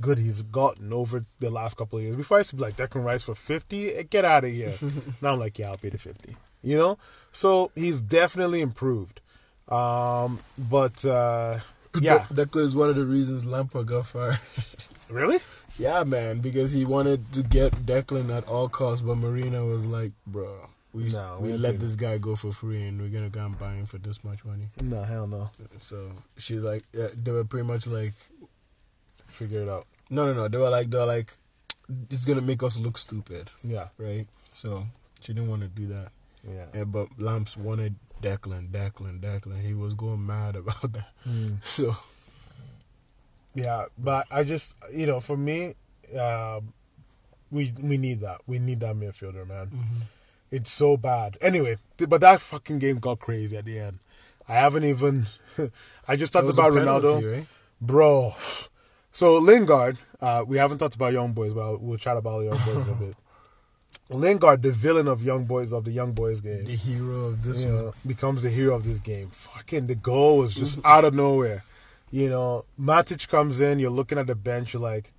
[0.00, 2.16] good he's gotten over the last couple of years.
[2.16, 4.72] Before I used to be like Declan Rice for fifty, eh, get out of here.
[5.22, 6.36] now I'm like, yeah, I'll pay the fifty.
[6.62, 6.98] You know,
[7.32, 9.20] so he's definitely improved.
[9.68, 11.60] Um, but uh,
[12.00, 14.38] yeah, De- Declan is one of the reasons Lampard got fired.
[15.10, 15.38] really,
[15.78, 20.12] yeah, man, because he wanted to get Declan at all costs, but Marina was like,
[20.26, 23.44] bro, we, No, we we let this guy go for free and we're to go
[23.44, 24.68] and buy him for this much money.
[24.82, 25.50] no, hell no.
[25.80, 28.14] So she's like, yeah, they were pretty much like,
[29.28, 29.86] Figure it out.
[30.10, 30.48] no, no, no.
[30.48, 31.32] They were like, they were like,
[32.10, 34.26] it's to make us look stupid, Yeah, right?
[34.52, 34.86] So
[35.20, 36.08] she didn't want to do that.
[36.48, 36.66] yeah.
[36.74, 39.60] Yeah, but Lamps wanted Declan, Declan, Declan.
[39.62, 41.08] He was going mad about that.
[41.60, 41.94] So
[43.54, 45.74] Yeah, but I just you know for me,
[46.18, 46.72] um,
[47.50, 48.40] we we need that.
[48.46, 49.66] We need that midfielder, man.
[49.66, 50.00] Mm-hmm.
[50.50, 51.36] It's so bad.
[51.40, 53.98] Anyway, but that fucking game got crazy at the end.
[54.48, 55.26] I haven't even.
[56.08, 57.46] I just talked about penalty, Ronaldo, right?
[57.80, 58.34] bro.
[59.12, 62.86] So Lingard, uh, we haven't talked about Young Boys, but we'll chat about Young Boys
[62.86, 63.16] in a bit.
[64.10, 67.62] Lingard, the villain of Young Boys of the Young Boys game, The hero of this
[67.62, 67.76] you one.
[67.86, 69.28] know, becomes the hero of this game.
[69.30, 71.64] Fucking the goal was just out of nowhere.
[72.10, 75.12] You know, Matic comes in, you're looking at the bench, you're like,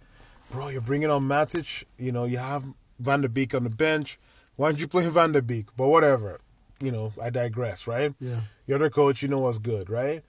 [0.51, 1.83] bro, you're bringing on Matic.
[1.97, 2.65] You know, you have
[2.99, 4.19] Van der Beek on the bench.
[4.57, 5.67] Why don't you play Van der Beek?
[5.77, 6.39] But whatever.
[6.81, 8.13] You know, I digress, right?
[8.19, 8.41] Yeah.
[8.67, 10.23] You're coach, you know what's good, right?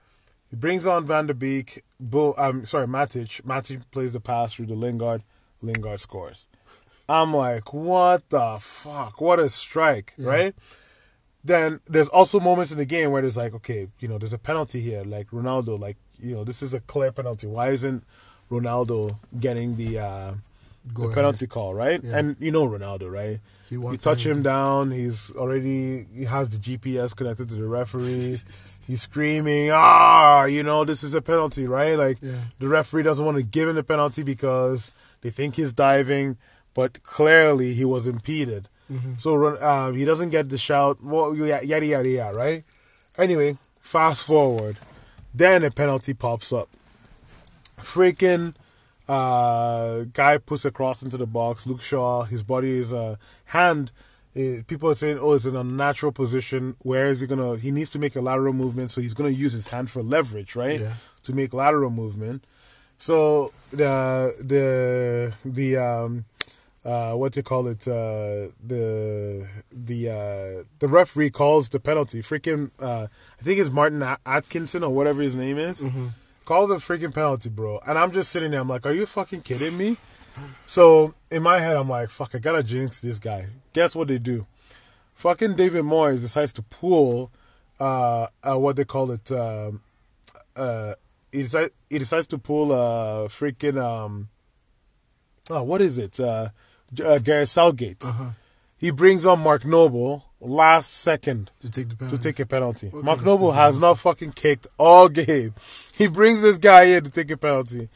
[0.48, 1.82] He brings on Van der Beek.
[2.00, 3.42] Bo, I'm sorry, Matic.
[3.42, 5.22] Matic plays the pass through the Lingard.
[5.60, 6.46] Lingard scores.
[7.08, 9.20] I'm like, what the fuck?
[9.20, 10.28] What a strike, Yeah.
[10.28, 10.54] right?
[11.44, 14.38] Then there's also moments in the game where there's like, okay, you know, there's a
[14.38, 17.46] penalty here, like Ronaldo, like you know, this is a clear penalty.
[17.46, 18.04] Why isn't
[18.50, 20.32] Ronaldo getting the uh,
[20.94, 21.14] The ahead.
[21.14, 22.00] penalty call, right?
[22.02, 22.18] Yeah.
[22.18, 23.40] And you know Ronaldo, right?
[23.68, 28.38] He You touch him down, he's already he has the GPS connected to the referee.
[28.86, 32.32] he's screaming, "Ah, you know, this is a penalty, right?" Like Yeah.
[32.58, 36.36] the referee doesn't want to give him the penalty because They think he's diving,
[36.74, 38.68] but clearly he was impeded.
[39.18, 41.02] So Ron- uh, he doesn't get the shout.
[41.02, 42.64] Well, yeah, yada yada yada, right?
[43.18, 44.76] Anyway, fast forward,
[45.34, 46.68] then a penalty pops up.
[47.82, 48.54] Freaking
[49.08, 51.66] uh, guy puts a cross into the box.
[51.66, 53.90] Luke Shaw, his body is uh, hand.
[54.36, 56.76] eh, people are saying, "Oh, it's in a natural position.
[56.80, 57.56] Where is he gonna?
[57.56, 60.54] He needs to make a lateral movement, so he's gonna use his hand for leverage,
[60.54, 60.80] right?
[60.80, 60.92] Yeah.
[61.24, 62.44] To make lateral movement.
[62.98, 66.24] So the the the um
[66.84, 72.22] uh what do you call it uh the the uh the referee calls the penalty
[72.22, 73.06] freaking uh
[73.38, 75.84] I think it's Martin Atkinson or whatever his name is
[76.48, 77.78] calls a freaking penalty bro.
[77.86, 78.60] And I'm just sitting there.
[78.60, 79.98] I'm like are you fucking kidding me?
[80.66, 83.46] So in my head I'm like fuck I gotta jinx this guy.
[83.74, 84.46] Guess what they do?
[85.12, 87.30] Fucking David Moyes decides to pull
[87.78, 89.82] uh, uh what they call it um
[90.56, 90.94] uh
[91.30, 94.30] he decides he decides to pull uh freaking um
[95.50, 96.18] oh what is it?
[96.18, 96.48] Uh,
[97.04, 98.02] uh Gareth Southgate.
[98.02, 98.30] Uh-huh.
[98.78, 102.90] he brings on Mark Noble last second To take the to take a penalty.
[102.92, 105.54] Mark Noble has not fucking kicked all game.
[105.96, 107.88] He brings this guy in to take a penalty.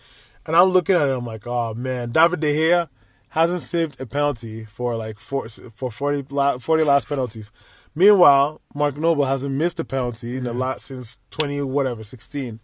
[0.45, 2.88] And I'm looking at it, I'm like, oh man, David De Gea
[3.30, 6.24] hasn't saved a penalty for like four, for 40,
[6.59, 7.51] 40 last penalties.
[7.95, 12.59] Meanwhile, Mark Noble hasn't missed a penalty in a lot since 20 whatever, 16.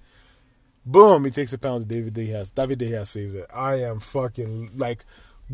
[0.85, 1.85] Boom, he takes a penalty.
[1.85, 3.47] David De Gea, David De Gea saves it.
[3.55, 5.05] I am fucking like,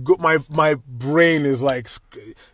[0.02, 1.88] go, my my brain is like,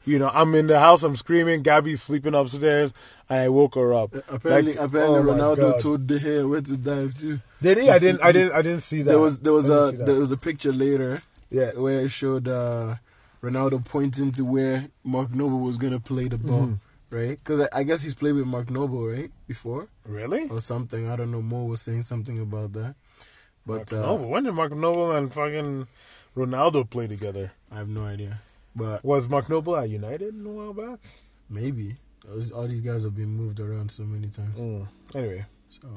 [0.05, 1.63] you know, I'm in the house, I'm screaming.
[1.63, 2.93] Gabby's sleeping upstairs.
[3.29, 4.13] I woke her up.
[4.29, 7.41] Apparently, Like, apparently oh Ronaldo told De Gea where to dive to.
[7.63, 7.89] Did he?
[7.91, 8.23] I didn't.
[8.23, 8.53] I didn't.
[8.53, 9.11] I didn't see that.
[9.11, 11.71] There was there was a there was a picture later yeah.
[11.77, 12.97] where it showed uh,
[13.43, 17.17] Ronaldo pointing to where Mark Noble was gonna play the ball, Mm-hmm.
[17.17, 17.39] right?
[17.39, 20.49] Because I, I guess he's played with Mark Noble, right, before Really?
[20.49, 21.09] or something.
[21.09, 21.43] I don't know.
[21.43, 22.95] Mo was saying something about that,
[23.65, 24.29] Mark but uh, Noble.
[24.29, 25.87] When did Mark Noble and fucking
[26.37, 27.53] Ronaldo play together?
[27.71, 28.41] I have no idea.
[28.75, 31.01] But Was Mark Noble at United a while back?
[31.49, 31.97] maybe
[32.55, 34.57] all these guys have been moved around so many times.
[34.59, 34.87] Mm.
[35.15, 35.89] Anyway, So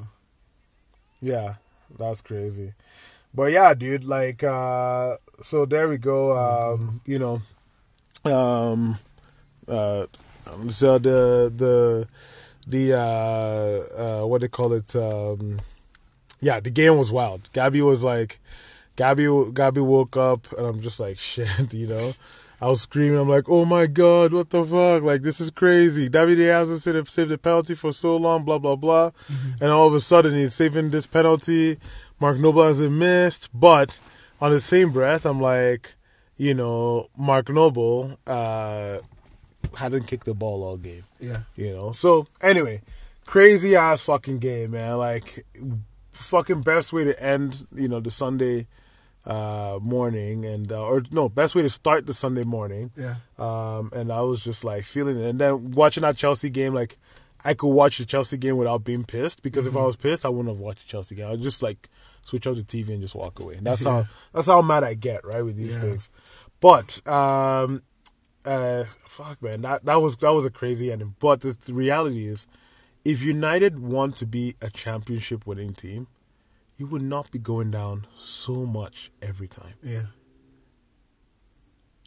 [1.20, 1.54] yeah,
[1.96, 2.74] that's crazy.
[3.32, 6.36] But yeah, dude, like, uh, so there we go.
[6.36, 7.42] Um, you know,
[8.24, 8.98] um,
[9.68, 10.06] uh,
[10.50, 12.08] um, so the the
[12.66, 14.94] the uh, uh, what they call it?
[14.96, 15.58] Um,
[16.40, 17.48] yeah, the game was wild.
[17.52, 18.38] Gabby was like,
[18.96, 22.12] Gabby, Gabby woke up, and I'm just like, shit, you know.
[22.60, 23.18] I was screaming.
[23.18, 25.02] I'm like, oh my god, what the fuck?
[25.02, 26.08] Like this is crazy.
[26.08, 29.10] David hasn't saved, saved a penalty for so long, blah blah blah,
[29.60, 31.78] and all of a sudden he's saving this penalty.
[32.20, 33.98] Mark Noble hasn't missed, but
[34.40, 35.94] on the same breath, I'm like,
[36.38, 38.98] you know, Mark Noble uh,
[39.76, 41.92] hadn't kicked the ball all game yeah, you know.
[41.92, 42.82] So anyway,
[43.26, 44.98] crazy ass fucking game, man.
[44.98, 45.44] Like
[46.12, 48.66] fucking best way to end, you know, the Sunday
[49.26, 52.90] uh morning and uh, or no, best way to start the Sunday morning.
[52.96, 55.26] yeah, Um and I was just like feeling it.
[55.28, 56.98] And then watching that Chelsea game like
[57.44, 60.28] I could watch the Chelsea game without being pissed because if I was pissed, I
[60.30, 61.30] wouldn't have watched the Chelsea game.
[61.30, 61.88] I'd just like
[62.22, 63.54] switch off the TV and just walk away.
[63.56, 65.80] And that's how that's how mad I get, right, with these Yeah.
[65.82, 66.10] things.
[66.60, 67.82] But um
[68.44, 71.14] uh fuck man, that that was that was a crazy ending.
[71.18, 72.46] But the, the reality is
[73.04, 76.06] if United want to be a championship winning team,
[76.76, 79.74] you would not be going down so much every time.
[79.82, 80.06] yeah,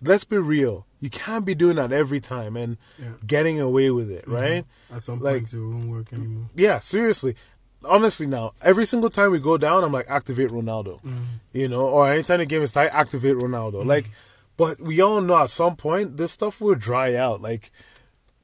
[0.02, 0.86] Let's be real.
[1.00, 3.14] You can't be doing that every time and yeah.
[3.26, 4.34] getting away with it, mm-hmm.
[4.34, 4.66] right?
[4.94, 6.50] At some Like- point, it won't work anymore.
[6.56, 7.36] Yeah, seriously.
[7.84, 11.24] Honestly, now every single time we go down, I'm like activate Ronaldo, mm-hmm.
[11.54, 13.80] you know, or anytime the game is tight, activate Ronaldo.
[13.80, 13.90] Mm-hmm.
[13.90, 14.10] Like,
[14.58, 17.42] but we all know at some point this stuff will dry out.
[17.42, 17.72] Like,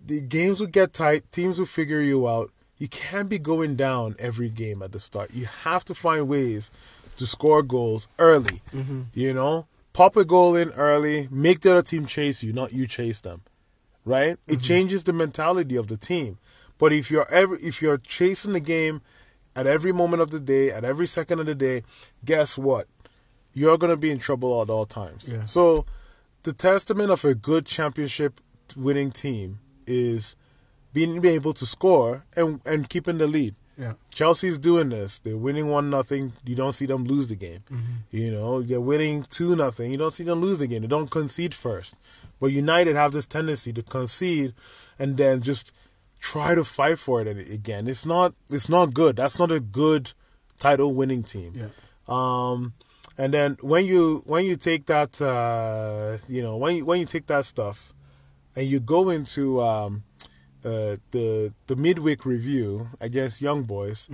[0.03, 2.51] the games will get tight, teams will figure you out.
[2.83, 5.31] You can't be going down every game at the start.
[5.33, 6.71] You have to find ways
[7.17, 8.61] to score goals early.
[8.73, 9.03] Mm-hmm.
[9.13, 12.85] You know, pop a goal in early, make the other team chase you, not you
[12.87, 13.43] chase them
[14.05, 14.37] right?
[14.47, 14.61] It mm-hmm.
[14.61, 16.37] changes the mentality of the team.
[16.77, 19.01] But if you're ever if you're chasing the game
[19.55, 21.83] at every moment of the day, at every second of the day,
[22.25, 22.87] guess what?
[23.53, 25.27] You're gonna be in trouble at all times.
[25.29, 25.45] Yeah.
[25.45, 25.85] So
[26.43, 28.39] the testament of a good championship
[28.75, 30.35] winning team is
[30.93, 33.55] being able to score and, and keeping the lead.
[33.77, 35.17] Yeah, Chelsea's doing this.
[35.17, 36.33] They're winning one nothing.
[36.45, 37.63] You don't see them lose the game.
[38.11, 39.91] You know, they're winning two nothing.
[39.91, 40.81] You don't see them lose the game.
[40.83, 41.95] They don't concede first.
[42.39, 44.53] But United have this tendency to concede
[44.99, 45.71] and then just
[46.19, 47.87] try to fight for it again.
[47.87, 48.35] It's not.
[48.49, 49.15] It's not good.
[49.15, 50.13] That's not a good
[50.59, 51.53] title winning team.
[51.55, 51.67] yeah,
[52.07, 52.73] Um,
[53.17, 57.07] and then when you when you take that, uh, you know, when you when you
[57.07, 57.91] take that stuff,
[58.55, 60.03] and you go into um,
[60.65, 64.09] uh, the the midweek review against Young Boys,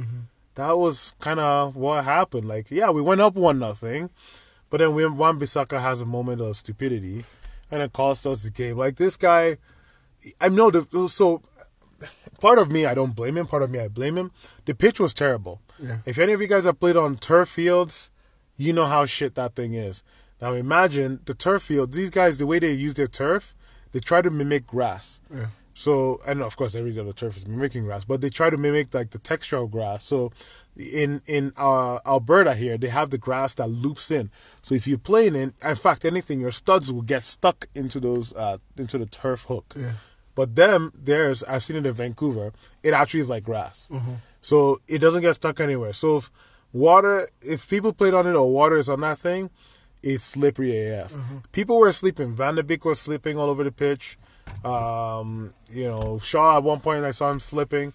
[0.55, 2.47] that was kind of what happened.
[2.47, 4.09] Like, yeah, we went up one nothing,
[4.69, 7.23] But then when Wan Bissaka has a moment of stupidity,
[7.71, 8.77] and it costs us the game.
[8.77, 9.57] Like this guy,
[10.41, 11.41] I know the so
[12.39, 13.47] part of me I don't blame him.
[13.47, 14.31] Part of me I blame him.
[14.65, 15.61] The pitch was terrible.
[15.79, 15.99] Yeah.
[16.05, 18.11] If any of you guys have played on turf fields,
[18.57, 20.03] you know how shit that thing is.
[20.41, 21.93] Now imagine the turf field.
[21.93, 23.55] These guys, the way they use their turf,
[23.91, 25.21] they try to mimic grass.
[25.33, 25.47] Yeah.
[25.79, 28.93] So, and of course, every other turf is mimicking grass, but they try to mimic
[28.93, 30.03] like the texture of grass.
[30.03, 30.33] So,
[30.75, 34.29] in in uh, Alberta here, they have the grass that loops in.
[34.61, 38.33] So if you're playing in, in fact, anything, your studs will get stuck into those
[38.33, 39.73] uh, into the turf hook.
[39.77, 39.93] Yeah.
[40.35, 42.51] But them, there's I've seen it in Vancouver.
[42.83, 43.87] It actually is like grass,
[44.41, 45.93] so it doesn't get stuck anywhere.
[45.93, 46.29] So if
[46.73, 49.49] water, if people played on it or water is on that thing,
[50.03, 51.15] it's slippery AF.
[51.53, 52.33] People were sleeping.
[52.33, 54.17] Van der Beek was sleeping all over the pitch.
[54.63, 57.93] Um, you know, Shaw at one point I saw him slipping.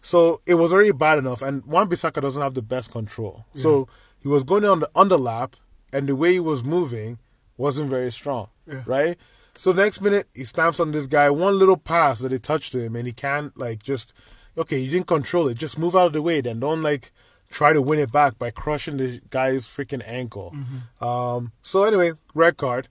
[0.00, 1.42] So it was already bad enough.
[1.42, 3.44] And Wan Bissaka doesn't have the best control.
[3.54, 3.88] So
[4.20, 5.54] he was going on the underlap,
[5.92, 7.18] and the way he was moving
[7.56, 8.48] wasn't very strong.
[8.66, 8.82] Yeah.
[8.86, 9.18] Right?
[9.56, 12.94] So next minute he stamps on this guy, one little pass that he touched him,
[12.94, 14.12] and he can't like just
[14.58, 15.58] okay, you didn't control it.
[15.58, 17.12] Just move out of the way, then don't like
[17.50, 20.54] try to win it back by crushing the guy's freaking ankle.
[21.00, 22.88] Um, so anyway, red card.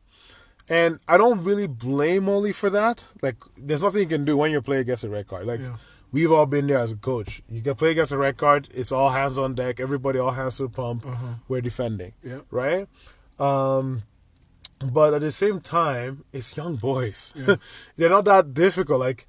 [0.67, 3.07] And I don't really blame Ole for that.
[3.21, 5.45] Like, there's nothing you can do when you play against a red card.
[5.45, 5.77] Like, Yeah.
[6.11, 7.43] we've all been there as a coach.
[7.49, 8.67] You can play against a red card.
[8.73, 9.79] It's all hands on deck.
[9.79, 11.05] Everybody, all hands to the pump.
[11.47, 12.13] We're defending.
[12.23, 12.39] Yeah.
[12.49, 12.87] Right.
[13.39, 14.03] Um,
[14.91, 17.33] but at the same time, it's young boys.
[17.95, 18.99] They're not that difficult.
[18.99, 19.27] Like,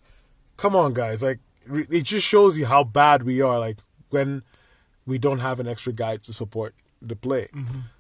[0.57, 1.23] come on, guys.
[1.23, 3.59] Like, it just shows you how bad we are.
[3.59, 3.79] Like
[4.11, 4.43] when
[5.05, 7.49] we don't have an extra guy to support the play.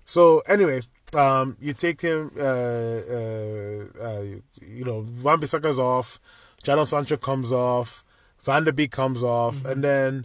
[0.04, 0.82] So anyway,
[1.14, 2.30] um, you take him.
[2.36, 4.22] Uh, uh, uh,
[4.66, 6.20] you know, Wan Bissaka's off.
[6.64, 8.04] Jadon Sancho comes off.
[8.40, 10.24] Van der Beek comes off, and then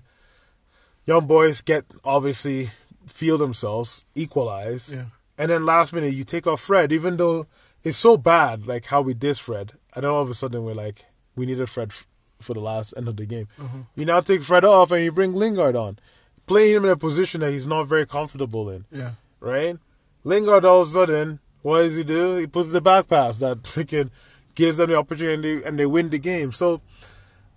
[1.05, 2.69] young boys get obviously
[3.07, 4.93] feel themselves equalize.
[4.93, 5.05] Yeah.
[5.37, 7.47] And then last minute you take off Fred, even though
[7.83, 9.71] it's so bad, like how we diss Fred.
[9.95, 11.05] And then all of a sudden we're like,
[11.35, 12.05] we needed Fred f-
[12.39, 13.47] for the last end of the game.
[13.95, 15.97] You now take Fred off and you bring Lingard on,
[16.45, 19.11] playing him in a position that he's not very comfortable in, Yeah.
[19.39, 19.77] right?
[20.23, 22.37] Lingard all of a sudden, what does he do?
[22.37, 24.09] He puts the back pass that freaking
[24.55, 26.51] gives them the opportunity and they, win the game.
[26.51, 26.81] So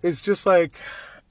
[0.02, 0.76] it's just like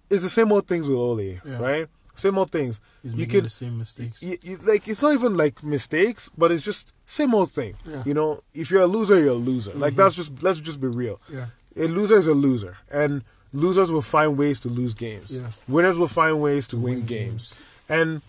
[0.10, 1.58] it's the same old things with Ole, Yeah.
[1.60, 1.88] right?
[2.16, 2.80] Same old things.
[3.02, 4.22] He's you making could the same mistakes.
[4.22, 7.76] you, you, like it's not even like mistakes, but it's just same old thing.
[7.86, 7.96] Yeah.
[7.98, 8.10] Mm-hmm.
[8.10, 9.74] You know, if you're a loser, you're a loser.
[9.74, 11.20] Like that's just let's just be real.
[11.32, 11.48] Yeah.
[11.76, 15.36] A loser is a loser, and losers will find ways to lose games.
[15.36, 15.50] Yeah.
[15.68, 17.58] Winners will find ways to win, win games.
[17.90, 18.22] And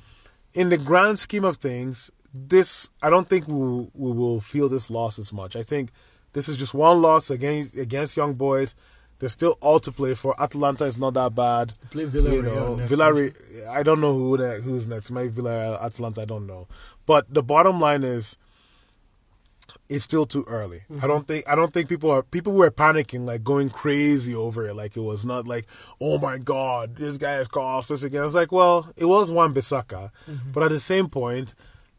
[0.55, 4.69] in the grand scheme of things, this I don't think we will, we will feel
[4.69, 5.55] this loss as much.
[5.57, 5.91] I think
[6.33, 8.75] this is just one loss against against young boys.
[9.21, 10.35] There's still all to play for.
[10.43, 11.73] Atalanta is not that bad.
[11.91, 13.69] Play Villarreal You know, Villarreal.
[13.69, 15.13] I don't know who that, who's next.
[15.13, 16.23] Maybe Villarreal, Atalanta.
[16.23, 16.67] I don't know.
[17.07, 18.37] But the bottom line is,
[19.89, 20.83] it's still too early.
[20.91, 21.05] Mm-hmm.
[21.05, 21.49] I don't think.
[21.49, 22.23] I don't think people are.
[22.25, 24.75] People were panicking, like going crazy over it.
[24.75, 25.67] Like it was not like,
[26.01, 28.25] oh my god, this guy has cost us again.
[28.25, 30.51] It's like, well, it was Wan Bissaka, Mm-hmm.
[30.53, 31.55] but at the same point,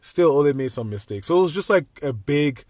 [0.06, 1.28] still Ole made some mistakes.
[1.28, 2.64] So it was just like a big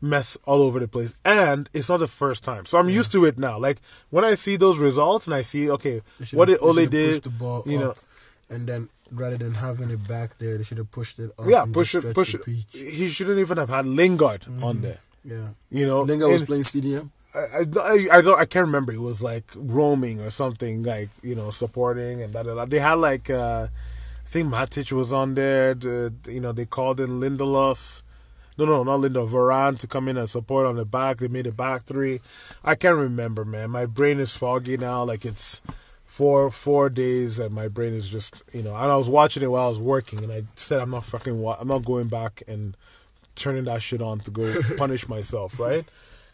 [0.00, 1.14] mess all over the place.
[1.24, 2.66] And it's not the first time.
[2.66, 3.58] So I'm used to it now.
[3.58, 3.78] Like
[4.10, 6.02] when I see those results and I see, okay,
[6.32, 7.94] what did Ole did, the ball you know,
[8.50, 11.46] and then rather than having it back there, they should have pushed it up.
[11.46, 12.42] yeah, push it, push it.
[12.42, 12.90] Mm-hmm.
[12.90, 14.98] He shouldn't even have had Lingard on there.
[15.24, 15.48] Yeah.
[15.70, 17.10] You know, Lingard was playing CDM.
[17.34, 18.92] I, I, I, don't, I can't remember.
[18.92, 22.64] It was like roaming or something, like you know, supporting and da da da.
[22.64, 23.68] They had like, uh,
[24.24, 25.74] I think Matic was on there.
[25.74, 28.02] The, you know, they called in Lindelof.
[28.56, 29.28] No, no, not Lindelof.
[29.30, 31.18] Varane to come in and support on the back.
[31.18, 32.20] They made a back three.
[32.64, 33.70] I can't remember, man.
[33.70, 35.04] My brain is foggy now.
[35.04, 35.60] Like it's
[36.06, 38.74] four four days, and my brain is just you know.
[38.74, 41.38] And I was watching it while I was working, and I said I'm not fucking.
[41.40, 42.76] Wa- I'm not going back and
[43.34, 45.84] turning that shit on to go punish myself, right?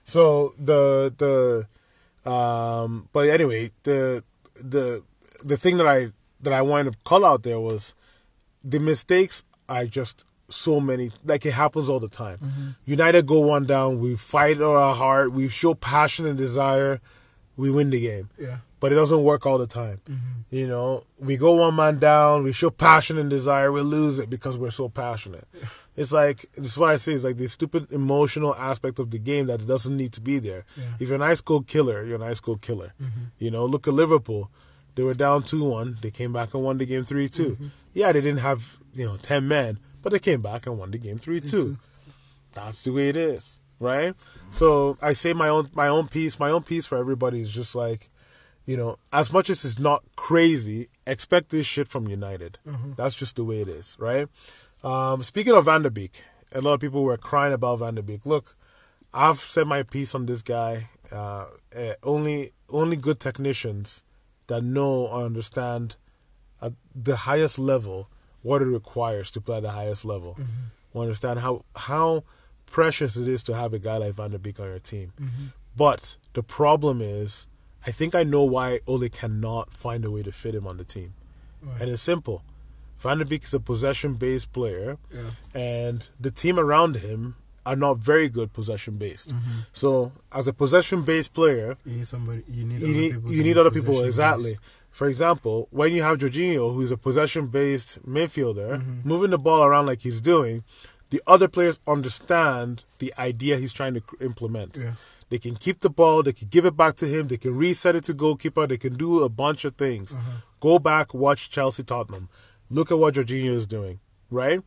[0.05, 4.23] So the the um but anyway, the
[4.55, 5.03] the
[5.43, 6.11] the thing that I
[6.43, 7.95] that I wanted to call out there was
[8.65, 12.39] the mistakes are just so many like it happens all the time.
[12.39, 12.69] Mm-hmm.
[12.85, 17.01] United go one down, we fight our heart, we show passion and desire,
[17.57, 18.57] we win the game Yeah.
[18.81, 20.01] but it doesn't work all the time.
[20.11, 20.57] Mm-hmm.
[20.57, 24.29] You know, we go one man down, we show passion and desire, we lose it
[24.29, 25.47] because we're so passionate.
[25.97, 27.13] It's like that's why I say.
[27.13, 30.65] It's like the stupid emotional aspect of the game that doesn't need to be there.
[30.77, 30.85] Yeah.
[30.99, 32.95] If you're an ice cold killer, you're an ice cold killer.
[33.01, 33.21] Mm-hmm.
[33.39, 34.51] You know, look at Liverpool.
[34.95, 35.99] They were down two one.
[36.01, 37.71] They came back and won the game three two.
[37.93, 40.99] Yeah, they didn't have you know ten men, but they came back and won the
[40.99, 41.79] game three two
[42.53, 44.15] that's the way it is, right?
[44.51, 46.39] So I say my own my own piece.
[46.39, 48.11] My own piece for everybody is just like,
[48.67, 52.59] you know, as much as it's not crazy, expect this shit from United.
[52.97, 54.29] That's just the way it is, right?
[54.83, 58.03] Um, speaking of Van der Beek, a lot of people were crying about Van der
[58.03, 58.25] Beek.
[58.25, 58.57] Look,
[59.13, 60.89] I've said my piece on this guy.
[61.13, 64.05] Uh, uh, only only good technicians
[64.51, 65.97] that know or understand
[66.61, 68.11] at the highest level
[68.43, 70.33] what it requires to play at the highest level.
[70.33, 70.43] Mm-hmm.
[70.93, 72.25] Will understand how how
[72.67, 75.13] precious it is to have a guy like Van der Beek on your team.
[75.21, 75.47] Mm-hmm.
[75.77, 77.47] But the problem is,
[77.87, 80.85] I think I know why Ole cannot find a way to fit him on the
[80.85, 81.15] team.
[81.63, 81.81] Right.
[81.83, 82.43] And it's simple.
[82.99, 85.31] Van der Beek is a possession based player, Yeah.
[85.55, 87.37] and the team around him
[87.67, 89.35] are not very good possession based.
[89.73, 92.43] So, as a possession based player, You need somebody.
[92.49, 92.81] You need.
[92.81, 94.53] you other need people you need other people exactly.
[94.53, 94.63] based.
[94.91, 99.09] For example, when you have Jorginho, who's a possession based midfielder, Mm-hmm.
[99.09, 100.65] moving the ball around like he's doing,
[101.11, 104.77] the other players understand the idea he's trying to implement.
[104.81, 104.93] Yeah.
[105.29, 107.95] They can keep the ball, they can give it back to him, they can reset
[107.95, 110.13] it to goalkeeper, they can do a bunch of things.
[110.15, 110.31] Uh-huh.
[110.59, 112.29] Go back, watch Chelsea Tottenham.
[112.69, 114.01] Look at what Jorginho is doing,
[114.31, 114.61] right?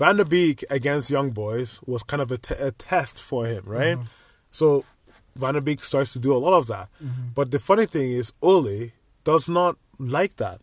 [0.00, 3.98] Van der Beek against Young Boys was kind of a, a test for him, right?
[3.98, 4.04] Uh-huh.
[4.50, 4.84] So
[5.36, 6.88] Van der Beek starts to do a lot of that.
[7.04, 7.32] Mm-hmm.
[7.34, 8.92] But the funny thing is, Ole
[9.24, 10.62] does not like that.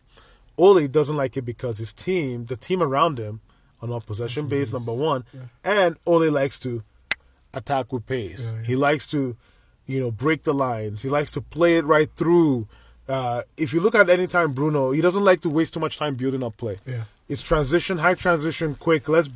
[0.56, 3.40] Ole doesn't like it because his team, the team around him,
[3.80, 5.22] are not possession based, number one.
[5.62, 6.82] And Ole likes to
[7.54, 8.50] attack with pace.
[8.50, 8.66] Yeah, yeah.
[8.66, 9.36] He likes to,
[9.86, 11.04] you know, break the lines.
[11.04, 12.66] He likes to play it right through.
[13.08, 15.96] Uh, if you look at any time Bruno, he doesn't like to waste too much
[15.96, 16.78] time building up play.
[16.84, 17.04] Yeah.
[17.28, 19.08] It's transition, high transition, quick.
[19.08, 19.30] Let's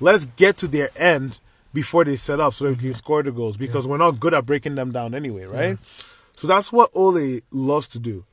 [0.00, 1.40] let's get to their end
[1.74, 4.46] before they set up so we can score the goals because we're not good at
[4.46, 5.78] breaking them down anyway, right?
[6.36, 8.24] So that's what Ole loves to do.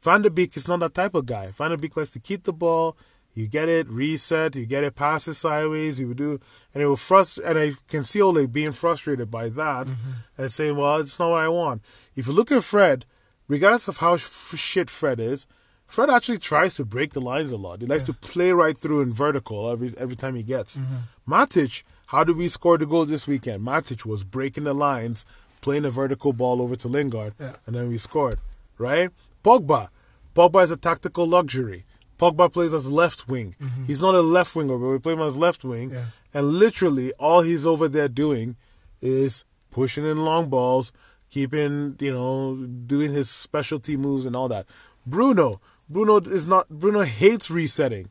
[0.00, 1.50] Van der Beek is not that type of guy.
[1.50, 2.96] Van der Beek likes to keep the ball.
[3.34, 4.56] You get it, reset.
[4.56, 6.00] You get it, pass it sideways.
[6.00, 6.40] You would do,
[6.74, 7.46] and it will frustrate.
[7.46, 10.10] And I can see Ole being frustrated by that mm-hmm.
[10.36, 11.82] and saying, "Well, it's not what I want."
[12.16, 13.04] If you look at Fred,
[13.46, 15.46] regardless of how sh- shit Fred is,
[15.88, 17.80] Fred actually tries to break the lines a lot.
[17.80, 20.76] He likes to play right through in vertical every every time he gets.
[20.78, 21.32] Mm-hmm.
[21.32, 23.64] Matic, how did we score the goal this weekend?
[23.66, 25.24] Matic was breaking the lines,
[25.62, 27.56] playing a vertical ball over to Lingard, Yeah.
[27.66, 28.38] and then we scored.
[28.76, 29.10] Right?
[29.42, 29.88] Pogba,
[30.36, 31.84] Pogba is a tactical luxury.
[32.18, 33.54] Pogba plays as left wing.
[33.60, 33.84] Mm-hmm.
[33.86, 35.90] He's not a left winger, but we play him as left wing.
[35.90, 36.04] Yeah.
[36.34, 38.56] And literally, all he's over there doing
[39.00, 40.92] is pushing in long balls,
[41.30, 44.66] keeping, you know, doing his specialty moves and all that.
[45.06, 46.68] Bruno, Bruno is not.
[46.68, 48.08] Bruno hates resetting.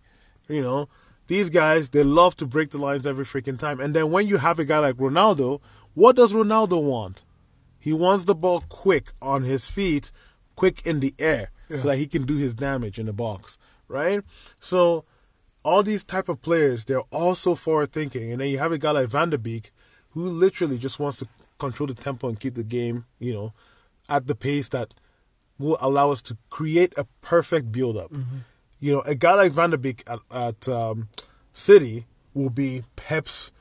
[0.47, 0.89] You know,
[1.27, 3.79] these guys they love to break the lines every freaking time.
[3.79, 5.61] And then when you have a guy like Ronaldo,
[5.93, 7.23] what does Ronaldo want?
[7.79, 10.11] He wants the ball quick on his feet,
[10.55, 11.77] quick in the air, Yeah.
[11.77, 13.57] so that he can do his damage in the box,
[13.87, 14.21] right?
[14.59, 15.05] So
[15.63, 18.77] all these type of players, they're all so forward thinking, and then you have a
[18.77, 19.71] guy like Van der Beek,
[20.11, 21.27] who literally just wants to
[21.59, 23.51] control the tempo and keep the game, you know,
[24.09, 24.93] at the pace that
[25.59, 28.11] will allow us to create a perfect build up.
[28.79, 31.09] You know, a guy like Van der Beek at, at um,
[31.53, 33.51] City will be Pep's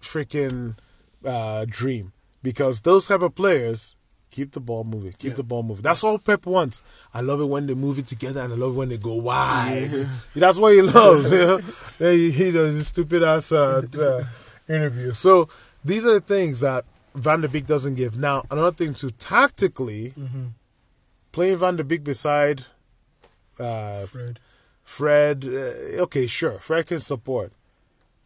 [0.00, 0.76] freaking
[1.24, 3.94] uh, dream because those type of players
[4.30, 5.36] keep the ball moving, keep Yeah.
[5.36, 5.82] the ball moving.
[5.82, 6.82] That's all Pep wants.
[7.12, 9.14] I love it when they move it together, and I love it when they go
[9.14, 9.90] wide.
[10.34, 11.30] That's what he loves.
[11.30, 11.60] you know,
[12.00, 14.24] yeah, he, he does his stupid ass uh, uh,
[14.68, 15.12] interview.
[15.12, 15.48] So
[15.84, 16.84] these are the things that
[17.14, 18.18] Van der Beek doesn't give.
[18.18, 20.14] Now another thing too, tactically,
[21.34, 22.64] playing Van der Beek beside
[23.58, 24.38] uh, Fred.
[24.82, 27.52] Fred, uh, okay, sure, Fred can support,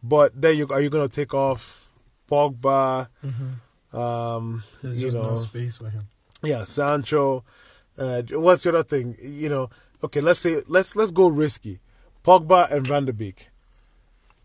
[0.03, 1.87] but then you are you gonna take off
[2.29, 3.07] Pogba?
[3.91, 6.03] Um, There's just know, no space for him.
[6.43, 7.43] yeah, Sancho.
[7.97, 9.15] Uh, what's the other thing?
[9.21, 9.69] You know,
[10.03, 11.79] okay, let's say let's let's go risky.
[12.23, 13.49] Pogba and Van der Beek.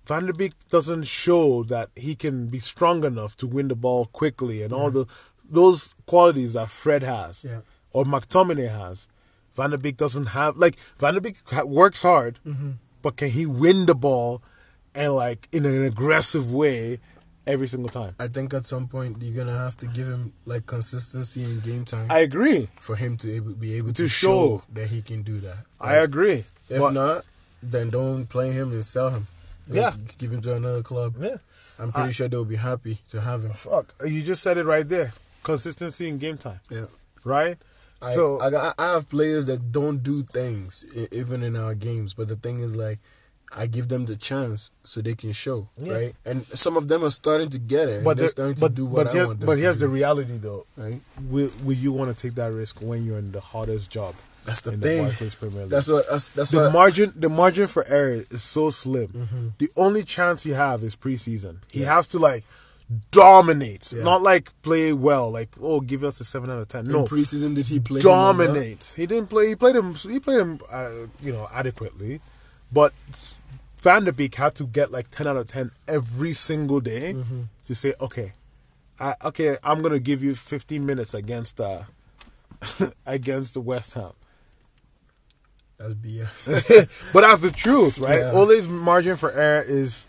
[0.07, 4.07] Van der Beek doesn't show that he can be strong enough to win the ball
[4.07, 5.07] quickly and all the
[5.49, 7.61] those qualities that Fred has Yeah.
[7.95, 9.09] Or McTominay has.
[9.57, 12.39] Van der Beek doesn't have like Van der Beek works hard,
[13.01, 14.43] but can he win the ball
[14.95, 16.99] and like in an aggressive way
[17.47, 18.17] every single time?
[18.19, 21.85] I think at some point you're gonna have to give him like consistency in game
[21.85, 22.69] time I agree.
[22.81, 24.29] for him to able, be able To to, show.
[24.59, 24.63] show.
[24.73, 25.59] that he can do that.
[25.81, 26.45] I agree.
[26.69, 27.25] If But- not,
[27.63, 29.27] then don't play him and sell him.
[29.69, 29.95] Like, Yeah.
[30.19, 31.15] give him to another club.
[31.21, 31.37] Yeah.
[31.79, 33.53] I'm pretty sure they'll be happy to have him.
[33.53, 35.13] Fuck, you just said it right there.
[35.45, 36.87] Consistency in game time, Yeah.
[37.25, 37.57] right?
[38.05, 42.29] I, so I, I have players that don't do things even in our games, but
[42.29, 42.99] the thing is like
[43.57, 45.93] I give them the chance so they can show, Yeah.
[45.93, 46.15] right?
[46.25, 48.03] And some of them are starting to get it.
[48.03, 50.39] but they're the- starting to do what but I want them but here's the reality
[50.39, 50.67] though.
[50.77, 51.01] right?
[51.31, 54.61] Will will you want to take that risk when you're in the hardest job That's
[54.63, 55.05] the in thing.
[55.07, 55.67] the?
[55.71, 59.09] That's what that's, that's the what margin the margin for error is so slim.
[59.09, 59.49] Mm-hmm.
[59.59, 61.59] The only chance you have is preseason.
[61.71, 62.45] He has to like
[63.11, 64.05] dominate, Yeah.
[64.05, 65.31] not like play well.
[65.31, 66.87] Like oh, give us a seven out of ten.
[66.87, 68.37] in No, preseason did he play him or not?
[68.37, 68.93] dominate.
[68.97, 69.49] He didn't play.
[69.49, 69.95] He played him.
[69.95, 70.61] He played him.
[70.71, 70.91] Uh,
[71.23, 72.21] you know, adequately,
[72.73, 72.93] but
[73.79, 77.43] Van der Beek had to get like 10 out of 10 every single day Mm-hmm.
[77.67, 78.33] to say, okay,
[79.01, 81.83] I, okay, I'm to give you 15 minutes against uh,
[83.07, 84.13] against the West Ham.
[85.79, 86.89] That's BS.
[87.13, 88.21] but that's the truth, right?
[88.21, 88.31] Yeah.
[88.33, 90.07] Ole's margin for error is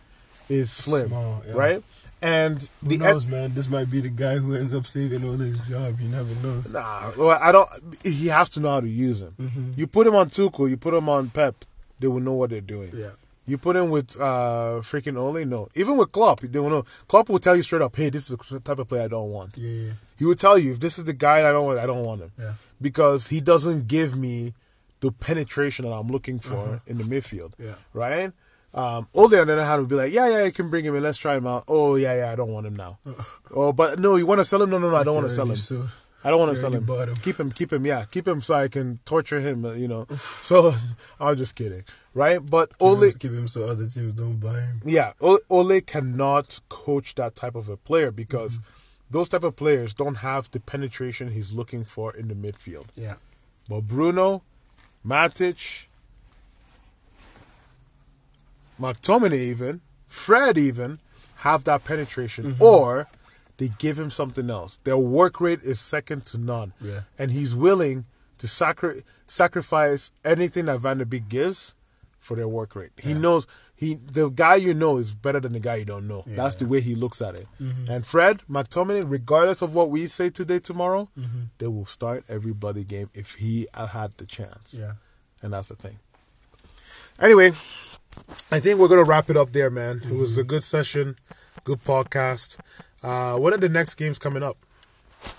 [0.48, 1.54] is slim, Small, yeah.
[1.56, 1.84] right?
[2.22, 3.54] And Who the knows, man?
[3.54, 6.00] This might be the guy who ends up saving all his job.
[6.00, 6.62] You never know.
[6.72, 7.70] Nah, well, I don't.
[8.04, 9.36] He has to know how to use him.
[9.40, 9.72] Mm-hmm.
[9.76, 11.56] You put him on Tuchel, you put him on Pep,
[12.00, 12.92] they will know what they're doing.
[12.94, 13.12] Yeah.
[13.48, 15.70] You put him with uh freaking Ole, no.
[15.76, 16.86] Even with Klopp, they will know.
[17.08, 19.30] Klopp will tell you straight up, "Hey, this is the type of player I don't
[19.30, 21.78] want." Yeah, yeah, He will tell you if this is the guy I don't want,
[21.78, 22.54] I don't want him yeah.
[22.82, 24.56] because he doesn't give me
[25.02, 26.80] the penetration that I'm looking for Uh-huh.
[26.88, 27.52] in the midfield.
[27.60, 27.76] Yeah.
[27.94, 28.32] Right?
[28.76, 30.96] Um, Ole on the other hand would be like, yeah, yeah, you can bring him
[30.96, 31.02] in.
[31.02, 31.64] Let's try him out.
[31.68, 33.00] Oh, yeah, yeah, I don't want him now.
[33.56, 34.70] oh, but no, you want to sell him?
[34.70, 35.90] No, no, no, I don't want to sell him.
[36.26, 36.84] I don't want to sell him.
[36.86, 37.16] him.
[37.18, 39.64] Keep him, keep him, yeah, keep him so I can torture him.
[39.64, 40.08] uh, You know.
[40.18, 40.76] so
[41.22, 42.40] I'm just kidding, right?
[42.46, 44.82] But Ole, Ole, keep him so other teams don't buy him.
[44.84, 48.60] yeah, Ole, cannot coach that type of a player because
[49.10, 52.88] those type of players don't have the penetration he's looking for in the midfield.
[52.96, 53.16] Yeah.
[53.70, 54.42] But Bruno,
[55.06, 55.86] Matic,
[58.80, 61.00] McTominay, even Fred, even
[61.38, 62.64] have that penetration, Mm-hmm.
[62.64, 63.08] or
[63.58, 64.80] they give him something else.
[64.84, 67.02] Their work rate is second to none, Yeah.
[67.18, 68.06] and he's willing
[68.38, 71.74] to sacri- sacrifice anything that Van der Beek gives
[72.20, 72.92] for their work rate.
[72.98, 73.18] He Yeah.
[73.20, 73.48] knows
[73.78, 76.24] he the guy you know is better than the guy you don't know.
[76.26, 77.48] Yeah, That's the way he looks at it.
[77.62, 77.90] Mhm.
[77.90, 81.50] And Fred McTominay, regardless of what we say today, tomorrow, Mhm.
[81.58, 84.74] they will start every bloody game if he had the chance.
[84.74, 84.94] Yeah.
[85.42, 86.00] And that's the thing.
[87.20, 87.52] Anyway,
[88.52, 90.02] I think we're gonna wrap it up there, man.
[90.06, 91.18] It was a good session,
[91.64, 92.58] good podcast.
[93.04, 94.58] Uh, what are the next games coming up?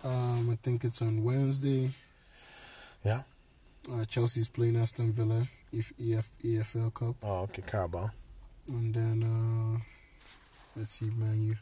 [0.04, 1.92] Um, I think it's on Wednesday.
[3.04, 3.22] Yeah.
[3.90, 8.10] Uh, Chelsea's playing Aston Villa, if EF, EFL Cup, Oh, okay, Carabao.
[8.70, 9.80] and then uh,
[10.76, 11.56] let's see, Man U.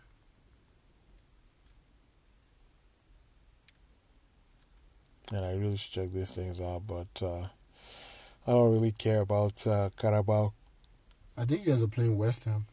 [5.32, 7.46] And I really should check these things out, but uh,
[8.46, 10.52] I don't really care about uh, Carabao.
[11.36, 12.66] I think you guys are playing West Ham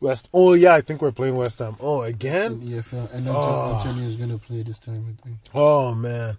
[0.00, 0.28] West.
[0.34, 1.76] Oh yeah, I think we're playing West Ham.
[1.80, 2.60] Oh again?
[2.60, 3.74] EFL, and Oh.
[3.76, 5.16] Antonio is gonna play this time.
[5.18, 5.36] I think.
[5.54, 6.38] Oh man,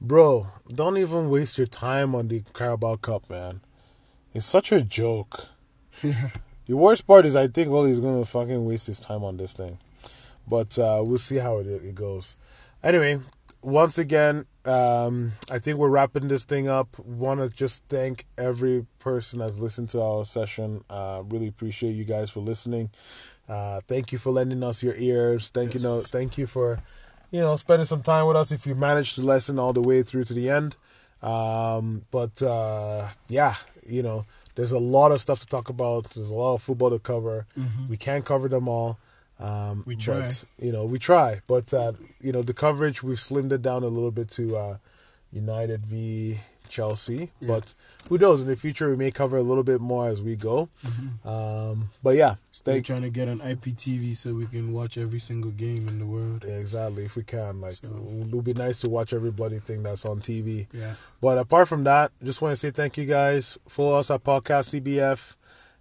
[0.00, 3.60] bro, don't even waste your time on the Carabao Cup, man.
[4.34, 5.48] It's such a joke.
[6.02, 6.30] Yeah.
[6.66, 9.76] The worst part is I think Ole's gonna fucking waste his time on this thing,
[10.48, 12.36] but uh, we'll see how it it goes.
[12.82, 13.20] Anyway,
[13.60, 16.98] once again, um, I think we're wrapping this thing up.
[16.98, 20.84] Want to just thank every person that's listened to our session.
[20.88, 22.90] Uh, really appreciate you guys for listening.
[23.48, 25.48] Uh, thank you for lending us your ears.
[25.50, 26.80] Thank you, know, thank you for
[27.30, 28.52] you know spending some time with us.
[28.52, 30.76] If you managed to listen all the way through to the end,
[31.22, 33.56] um, but uh, yeah,
[33.86, 36.10] you know, there's a lot of stuff to talk about.
[36.10, 37.46] There's a lot of football to cover.
[37.58, 37.88] Mhm.
[37.88, 38.98] We can't cover them all.
[39.42, 40.20] Um, We try.
[40.20, 41.40] But, you know, we try.
[41.46, 44.76] But, uh, you know, the coverage, we've slimmed it down a little bit to uh,
[45.32, 47.30] United v Chelsea.
[47.40, 47.48] Yeah.
[47.48, 47.74] But
[48.08, 48.40] who knows?
[48.40, 50.68] In the future, we may cover a little bit more as we go.
[50.86, 51.26] Mhm.
[51.26, 55.50] Um, but yeah, They're trying to get an IPTV so we can watch every single
[55.50, 56.44] game in the world.
[56.46, 57.04] Yeah, exactly.
[57.04, 60.06] If we can, like, So- it would be nice to watch every bloody thing that's
[60.06, 60.66] on TV.
[60.72, 60.94] Yeah.
[61.20, 63.58] But apart from that, just want to say thank you guys.
[63.68, 65.36] Follow us at Podcast CBF,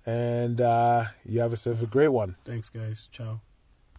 [0.05, 2.35] and uh, you have yourself a great one.
[2.43, 3.07] Thanks, guys.
[3.11, 3.39] Ciao.